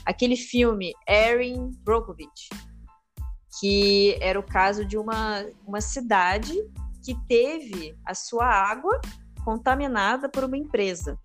Aquele 0.05 0.37
filme 0.37 0.93
Erin 1.09 1.71
Brockovich, 1.83 2.49
que 3.61 4.17
era 4.21 4.39
o 4.39 4.43
caso 4.43 4.85
de 4.85 4.97
uma, 4.97 5.45
uma 5.67 5.81
cidade 5.81 6.53
que 7.05 7.15
teve 7.27 7.97
a 8.05 8.15
sua 8.15 8.47
água 8.47 9.01
contaminada 9.45 10.29
por 10.29 10.45
uma 10.45 10.57
empresa. 10.57 11.19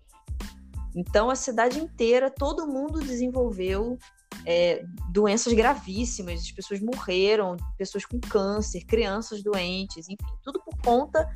Então, 0.94 1.30
a 1.30 1.34
cidade 1.34 1.80
inteira, 1.80 2.30
todo 2.30 2.66
mundo 2.66 3.00
desenvolveu 3.00 3.98
é, 4.46 4.84
doenças 5.10 5.52
gravíssimas, 5.52 6.40
as 6.40 6.52
pessoas 6.52 6.80
morreram, 6.80 7.56
pessoas 7.76 8.04
com 8.04 8.20
câncer, 8.20 8.84
crianças 8.84 9.42
doentes, 9.42 10.08
enfim, 10.08 10.16
tudo 10.42 10.60
por 10.62 10.76
conta 10.82 11.28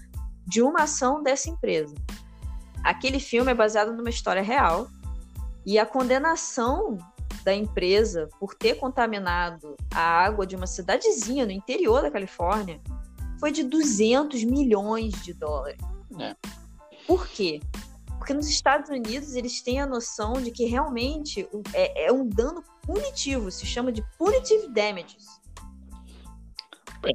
de 0.47 0.63
uma 0.63 0.83
ação 0.83 1.23
dessa 1.23 1.51
empresa. 1.51 1.95
Aquele 2.87 3.19
filme 3.19 3.51
é 3.51 3.55
baseado 3.55 3.93
numa 3.93 4.09
história 4.09 4.41
real 4.41 4.87
e 5.67 5.77
a 5.77 5.85
condenação 5.85 6.97
da 7.43 7.53
empresa 7.53 8.29
por 8.39 8.55
ter 8.55 8.77
contaminado 8.77 9.77
a 9.93 10.01
água 10.01 10.47
de 10.47 10.55
uma 10.55 10.69
cidadezinha 10.69 11.45
no 11.45 11.51
interior 11.51 12.01
da 12.01 12.13
Califórnia 12.13 12.81
foi 13.41 13.51
de 13.51 13.65
200 13.65 14.45
milhões 14.45 15.21
de 15.25 15.35
dólares. 15.35 15.81
É. 16.21 16.37
Por 17.09 17.27
quê? 17.27 17.61
Porque 18.19 18.33
nos 18.33 18.49
Estados 18.49 18.89
Unidos 18.89 19.35
eles 19.35 19.61
têm 19.61 19.81
a 19.81 19.87
noção 19.87 20.35
de 20.35 20.53
que 20.53 20.67
realmente 20.67 21.49
é, 21.75 22.07
é 22.07 22.13
um 22.13 22.25
dano 22.29 22.63
punitivo, 22.83 23.51
se 23.51 23.67
chama 23.67 23.91
de 23.91 24.05
punitive 24.17 24.69
damages. 24.69 25.27
É. 27.05 27.11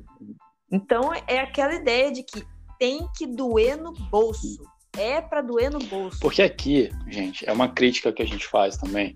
Então 0.70 1.14
é 1.14 1.40
aquela 1.40 1.76
ideia 1.76 2.12
de 2.12 2.24
que 2.24 2.46
tem 2.78 3.08
que 3.16 3.26
doer 3.26 3.78
no 3.78 3.94
bolso 3.94 4.70
é 4.98 5.22
para 5.22 5.42
doer 5.42 5.72
no 5.72 5.80
bolso. 5.80 6.20
Porque 6.20 6.42
aqui, 6.42 6.90
gente, 7.08 7.48
é 7.48 7.52
uma 7.52 7.70
crítica 7.70 8.12
que 8.12 8.22
a 8.22 8.26
gente 8.26 8.46
faz 8.48 8.78
também. 8.78 9.16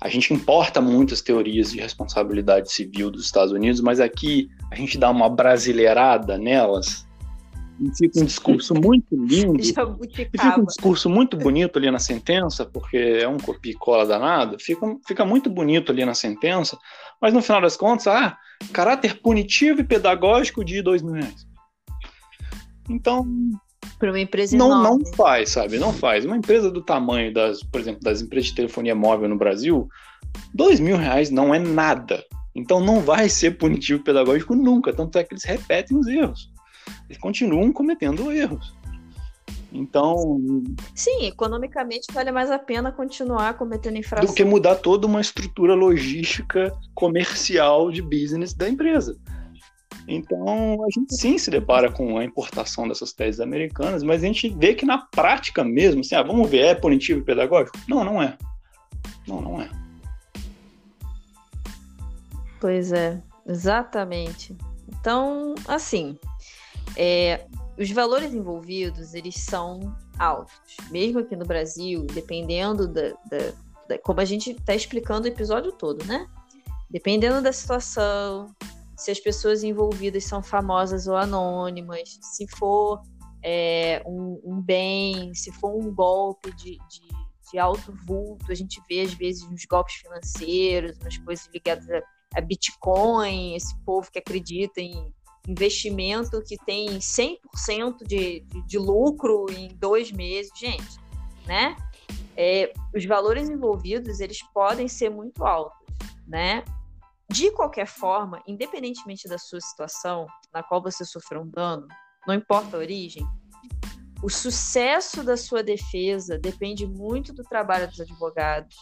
A 0.00 0.08
gente 0.08 0.32
importa 0.32 0.80
muitas 0.80 1.20
teorias 1.20 1.72
de 1.72 1.80
responsabilidade 1.80 2.72
civil 2.72 3.10
dos 3.10 3.24
Estados 3.24 3.52
Unidos, 3.52 3.80
mas 3.80 4.00
aqui 4.00 4.48
a 4.70 4.74
gente 4.74 4.96
dá 4.96 5.10
uma 5.10 5.28
brasileirada 5.28 6.38
nelas. 6.38 7.06
E 7.78 7.94
fica 7.96 8.20
um 8.20 8.24
discurso 8.24 8.74
muito 8.80 9.14
lindo. 9.14 9.60
e 9.60 9.64
fica 9.64 10.60
um 10.60 10.64
discurso 10.64 11.10
muito 11.10 11.36
bonito 11.36 11.78
ali 11.78 11.90
na 11.90 11.98
sentença, 11.98 12.64
porque 12.64 12.96
é 12.96 13.28
um 13.28 13.36
copia 13.36 13.72
e 13.72 13.76
cola 13.76 14.06
danado. 14.06 14.58
Fica, 14.58 14.86
fica 15.06 15.24
muito 15.24 15.50
bonito 15.50 15.92
ali 15.92 16.04
na 16.04 16.14
sentença, 16.14 16.78
mas 17.20 17.34
no 17.34 17.42
final 17.42 17.60
das 17.60 17.76
contas, 17.76 18.06
ah, 18.06 18.38
caráter 18.72 19.20
punitivo 19.20 19.80
e 19.80 19.84
pedagógico 19.84 20.64
de 20.64 20.80
dois 20.80 21.02
mil 21.02 21.14
reais. 21.14 21.46
Então, 22.88 23.26
para 23.98 24.10
uma 24.10 24.20
empresa 24.20 24.56
não, 24.56 24.66
enorme. 24.66 25.04
Não 25.04 25.12
faz, 25.14 25.50
sabe? 25.50 25.78
Não 25.78 25.92
faz. 25.92 26.24
Uma 26.24 26.36
empresa 26.36 26.70
do 26.70 26.82
tamanho 26.82 27.32
das, 27.32 27.62
por 27.62 27.80
exemplo, 27.80 28.00
das 28.02 28.20
empresas 28.22 28.48
de 28.48 28.56
telefonia 28.56 28.94
móvel 28.94 29.28
no 29.28 29.36
Brasil, 29.36 29.88
dois 30.54 30.80
mil 30.80 30.96
reais 30.96 31.30
não 31.30 31.54
é 31.54 31.58
nada. 31.58 32.24
Então 32.54 32.80
não 32.80 33.00
vai 33.00 33.28
ser 33.28 33.58
punitivo 33.58 34.02
pedagógico 34.02 34.54
nunca. 34.54 34.92
Tanto 34.92 35.18
é 35.18 35.24
que 35.24 35.34
eles 35.34 35.44
repetem 35.44 35.96
os 35.96 36.06
erros. 36.06 36.50
Eles 37.08 37.18
continuam 37.18 37.72
cometendo 37.72 38.32
erros. 38.32 38.74
Então. 39.72 40.40
Sim, 40.94 41.26
economicamente 41.26 42.06
vale 42.12 42.32
mais 42.32 42.50
a 42.50 42.58
pena 42.58 42.90
continuar 42.90 43.54
cometendo 43.54 43.96
infração. 43.96 44.26
Do 44.26 44.34
que 44.34 44.44
mudar 44.44 44.76
toda 44.76 45.06
uma 45.06 45.20
estrutura 45.20 45.74
logística 45.74 46.76
comercial 46.94 47.90
de 47.90 48.02
business 48.02 48.52
da 48.52 48.68
empresa. 48.68 49.16
Então, 50.08 50.84
a 50.84 50.90
gente 50.92 51.14
sim 51.14 51.38
se 51.38 51.50
depara 51.50 51.90
com 51.90 52.18
a 52.18 52.24
importação 52.24 52.88
dessas 52.88 53.12
teses 53.12 53.40
americanas, 53.40 54.02
mas 54.02 54.22
a 54.22 54.26
gente 54.26 54.48
vê 54.48 54.74
que 54.74 54.84
na 54.84 54.98
prática 54.98 55.62
mesmo, 55.62 56.00
assim, 56.00 56.14
ah, 56.14 56.22
vamos 56.22 56.48
ver, 56.50 56.66
é 56.66 56.74
punitivo 56.74 57.20
e 57.20 57.24
pedagógico? 57.24 57.78
Não, 57.88 58.04
não 58.04 58.22
é. 58.22 58.36
Não, 59.26 59.40
não 59.40 59.60
é. 59.60 59.70
Pois 62.60 62.92
é, 62.92 63.22
exatamente. 63.46 64.56
Então, 64.88 65.54
assim, 65.66 66.18
é, 66.96 67.46
os 67.78 67.90
valores 67.90 68.34
envolvidos, 68.34 69.14
eles 69.14 69.36
são 69.36 69.96
altos. 70.18 70.76
Mesmo 70.90 71.20
aqui 71.20 71.34
no 71.34 71.46
Brasil, 71.46 72.06
dependendo 72.12 72.86
da, 72.86 73.10
da, 73.30 73.52
da 73.88 73.98
como 73.98 74.20
a 74.20 74.24
gente 74.24 74.50
está 74.50 74.74
explicando 74.74 75.24
o 75.24 75.30
episódio 75.30 75.72
todo, 75.72 76.04
né? 76.04 76.26
Dependendo 76.90 77.40
da 77.40 77.52
situação, 77.52 78.54
se 79.00 79.10
as 79.10 79.18
pessoas 79.18 79.64
envolvidas 79.64 80.24
são 80.24 80.42
famosas 80.42 81.06
ou 81.06 81.16
anônimas, 81.16 82.18
se 82.20 82.46
for 82.46 83.00
é, 83.42 84.02
um, 84.04 84.38
um, 84.44 84.60
bem, 84.60 85.32
se 85.32 85.50
for 85.52 85.74
um 85.74 85.90
golpe 85.90 86.52
de, 86.52 86.72
de, 86.72 87.08
de, 87.50 87.58
alto 87.58 87.94
vulto, 88.06 88.52
a 88.52 88.54
gente 88.54 88.78
vê 88.86 89.00
às 89.00 89.14
vezes 89.14 89.42
uns 89.44 89.64
golpes 89.64 89.94
financeiros, 89.94 90.98
umas 90.98 91.16
coisas 91.16 91.48
ligadas 91.52 91.88
a, 91.88 92.02
a 92.36 92.40
Bitcoin, 92.42 93.54
esse 93.54 93.74
povo 93.86 94.10
que 94.12 94.18
acredita 94.18 94.82
em 94.82 95.14
investimento 95.48 96.42
que 96.42 96.58
tem 96.66 96.98
100% 96.98 98.06
de, 98.06 98.40
de, 98.40 98.66
de 98.66 98.78
lucro 98.78 99.46
em 99.50 99.68
dois 99.76 100.12
meses, 100.12 100.52
gente, 100.54 101.00
né? 101.46 101.74
É, 102.36 102.70
os 102.94 103.06
valores 103.06 103.48
envolvidos 103.48 104.20
eles 104.20 104.42
podem 104.52 104.88
ser 104.88 105.08
muito 105.08 105.42
altos, 105.42 105.78
né? 106.28 106.62
De 107.32 107.50
qualquer 107.52 107.86
forma, 107.86 108.42
independentemente 108.44 109.28
da 109.28 109.38
sua 109.38 109.60
situação, 109.60 110.26
na 110.52 110.64
qual 110.64 110.82
você 110.82 111.04
sofreu 111.04 111.42
um 111.42 111.48
dano, 111.48 111.86
não 112.26 112.34
importa 112.34 112.76
a 112.76 112.80
origem, 112.80 113.24
o 114.20 114.28
sucesso 114.28 115.22
da 115.22 115.36
sua 115.36 115.62
defesa 115.62 116.36
depende 116.36 116.86
muito 116.86 117.32
do 117.32 117.44
trabalho 117.44 117.88
dos 117.88 118.00
advogados, 118.00 118.74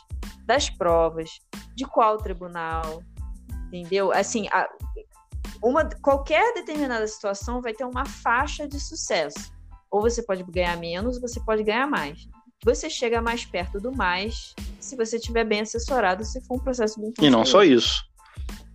das 0.47 0.71
provas, 0.71 1.29
de 1.75 1.85
qual 1.85 2.17
tribunal, 2.17 3.03
entendeu? 3.67 4.11
Assim, 4.13 4.49
a, 4.49 4.67
uma, 5.63 5.87
qualquer 6.01 6.55
determinada 6.55 7.07
situação 7.07 7.61
vai 7.61 7.75
ter 7.75 7.85
uma 7.85 8.07
faixa 8.07 8.67
de 8.67 8.81
sucesso. 8.81 9.53
Ou 9.91 10.01
você 10.01 10.23
pode 10.23 10.43
ganhar 10.45 10.77
menos, 10.79 11.17
ou 11.17 11.21
você 11.21 11.39
pode 11.41 11.63
ganhar 11.63 11.87
mais. 11.87 12.27
Você 12.65 12.89
chega 12.89 13.21
mais 13.21 13.45
perto 13.45 13.79
do 13.79 13.93
mais 13.93 14.55
se 14.81 14.97
você 14.97 15.17
estiver 15.17 15.45
bem 15.45 15.61
assessorado, 15.61 16.25
se 16.25 16.41
for 16.47 16.57
um 16.57 16.61
processo 16.61 16.99
bem. 16.99 17.13
E 17.21 17.31
não 17.31 17.45
só 17.45 17.63
isso 17.63 18.09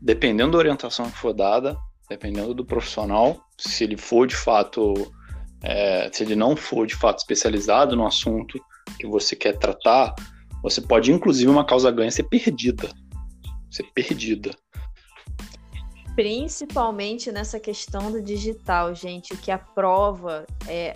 dependendo 0.03 0.51
da 0.51 0.57
orientação 0.57 1.09
que 1.09 1.17
for 1.17 1.33
dada, 1.33 1.77
dependendo 2.09 2.53
do 2.53 2.65
profissional, 2.65 3.41
se 3.57 3.85
ele 3.85 3.95
for 3.95 4.27
de 4.27 4.35
fato, 4.35 4.93
é, 5.63 6.09
se 6.11 6.23
ele 6.23 6.35
não 6.35 6.57
for 6.57 6.85
de 6.85 6.93
fato 6.93 7.19
especializado 7.19 7.95
no 7.95 8.05
assunto 8.05 8.59
que 8.99 9.07
você 9.07 9.33
quer 9.33 9.57
tratar, 9.57 10.13
você 10.61 10.81
pode, 10.81 11.09
inclusive, 11.11 11.49
uma 11.49 11.65
causa 11.65 11.89
ganha 11.89 12.11
ser 12.11 12.23
perdida. 12.23 12.89
Ser 13.71 13.83
perdida. 13.93 14.51
Principalmente 16.15 17.31
nessa 17.31 17.59
questão 17.59 18.11
do 18.11 18.21
digital, 18.21 18.93
gente, 18.93 19.33
o 19.33 19.37
que 19.37 19.51
a 19.51 19.57
prova 19.57 20.45
é. 20.67 20.93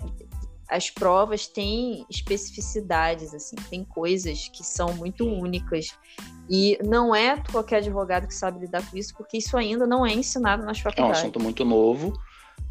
As 0.70 0.90
provas 0.90 1.46
têm 1.46 2.04
especificidades, 2.10 3.32
assim, 3.32 3.56
tem 3.70 3.82
coisas 3.84 4.48
que 4.48 4.62
são 4.62 4.92
muito 4.92 5.26
únicas 5.26 5.98
e 6.48 6.78
não 6.82 7.14
é 7.14 7.42
qualquer 7.50 7.76
advogado 7.76 8.26
que 8.26 8.34
sabe 8.34 8.60
lidar 8.60 8.88
com 8.88 8.96
isso, 8.96 9.14
porque 9.16 9.38
isso 9.38 9.56
ainda 9.56 9.86
não 9.86 10.06
é 10.06 10.12
ensinado 10.12 10.64
nas 10.64 10.78
faculdades. 10.78 11.18
É 11.18 11.22
um 11.22 11.22
assunto 11.22 11.40
muito 11.40 11.64
novo. 11.64 12.12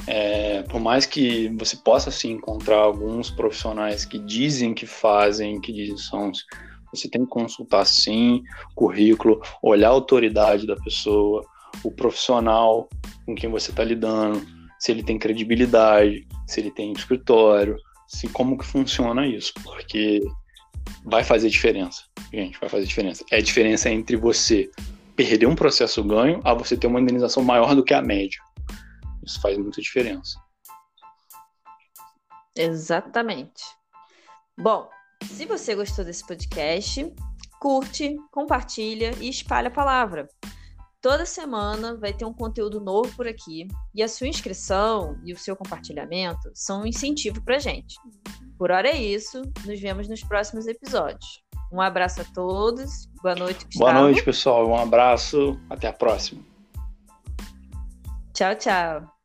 É, 0.06 0.64
por 0.64 0.80
mais 0.80 1.06
que 1.06 1.50
você 1.58 1.76
possa 1.78 2.12
sim 2.12 2.32
encontrar 2.32 2.78
alguns 2.78 3.30
profissionais 3.30 4.06
que 4.06 4.20
dizem 4.20 4.74
que 4.74 4.86
fazem, 4.86 5.60
que 5.60 5.72
dizem 5.72 5.98
são, 5.98 6.32
você 6.94 7.10
tem 7.10 7.24
que 7.24 7.30
consultar 7.30 7.86
sim 7.86 8.44
currículo, 8.76 9.42
olhar 9.62 9.90
a 9.90 9.92
autoridade 9.92 10.68
da 10.68 10.76
pessoa, 10.76 11.44
o 11.84 11.92
profissional 11.92 12.88
com 13.26 13.36
quem 13.36 13.50
você 13.50 13.72
está 13.72 13.84
lidando, 13.84 14.46
se 14.80 14.92
ele 14.92 15.04
tem 15.04 15.18
credibilidade, 15.18 16.28
se 16.46 16.60
ele 16.60 16.72
tem 16.72 16.92
escritório, 16.92 17.76
se 18.08 18.28
como 18.30 18.58
que 18.58 18.66
funciona 18.66 19.26
isso, 19.26 19.54
porque 19.64 20.22
vai 21.04 21.24
fazer 21.24 21.50
diferença. 21.50 22.04
Gente, 22.32 22.60
vai 22.60 22.70
fazer 22.70 22.86
diferença. 22.86 23.24
É 23.32 23.38
a 23.38 23.42
diferença 23.42 23.90
entre 23.90 24.16
você 24.16 24.70
perder 25.16 25.48
um 25.48 25.56
processo 25.56 26.04
ganho 26.04 26.42
a 26.44 26.54
você 26.54 26.78
ter 26.78 26.88
uma 26.88 27.02
indenização 27.02 27.44
maior 27.44 27.76
do 27.76 27.84
que 27.84 27.94
a 27.94 28.02
média. 28.02 28.40
Isso 29.26 29.42
faz 29.42 29.58
muita 29.58 29.82
diferença. 29.82 30.40
Exatamente. 32.56 33.64
Bom, 34.58 34.90
se 35.24 35.46
você 35.46 35.76
gostou 35.76 36.04
desse 36.04 36.26
podcast, 36.26 37.14
curte, 37.60 38.16
compartilha 38.32 39.12
e 39.20 39.30
espalha 39.30 39.68
a 39.68 39.72
palavra. 39.72 40.28
Toda 41.02 41.26
semana 41.26 41.96
vai 41.96 42.12
ter 42.12 42.26
um 42.26 42.34
conteúdo 42.34 42.82
novo 42.82 43.16
por 43.16 43.28
aqui 43.28 43.68
e 43.94 44.02
a 44.02 44.08
sua 44.08 44.28
inscrição 44.28 45.20
e 45.24 45.32
o 45.32 45.38
seu 45.38 45.56
compartilhamento 45.56 46.52
são 46.54 46.82
um 46.82 46.88
incentivo 46.88 47.42
para 47.44 47.60
gente. 47.60 47.96
Por 48.58 48.72
hora 48.72 48.90
é 48.90 48.98
isso, 48.98 49.42
nos 49.66 49.80
vemos 49.80 50.08
nos 50.08 50.24
próximos 50.24 50.66
episódios. 50.68 51.47
Um 51.72 51.82
abraço 51.82 52.22
a 52.22 52.26
todos, 52.26 53.08
boa 53.22 53.36
noite, 53.36 53.66
Gustavo. 53.66 53.92
Boa 53.92 53.94
noite, 53.94 54.24
pessoal, 54.24 54.68
um 54.68 54.76
abraço, 54.76 55.60
até 55.70 55.88
a 55.88 55.94
próxima. 55.94 56.42
Tchau, 58.34 58.56
tchau. 58.56 59.17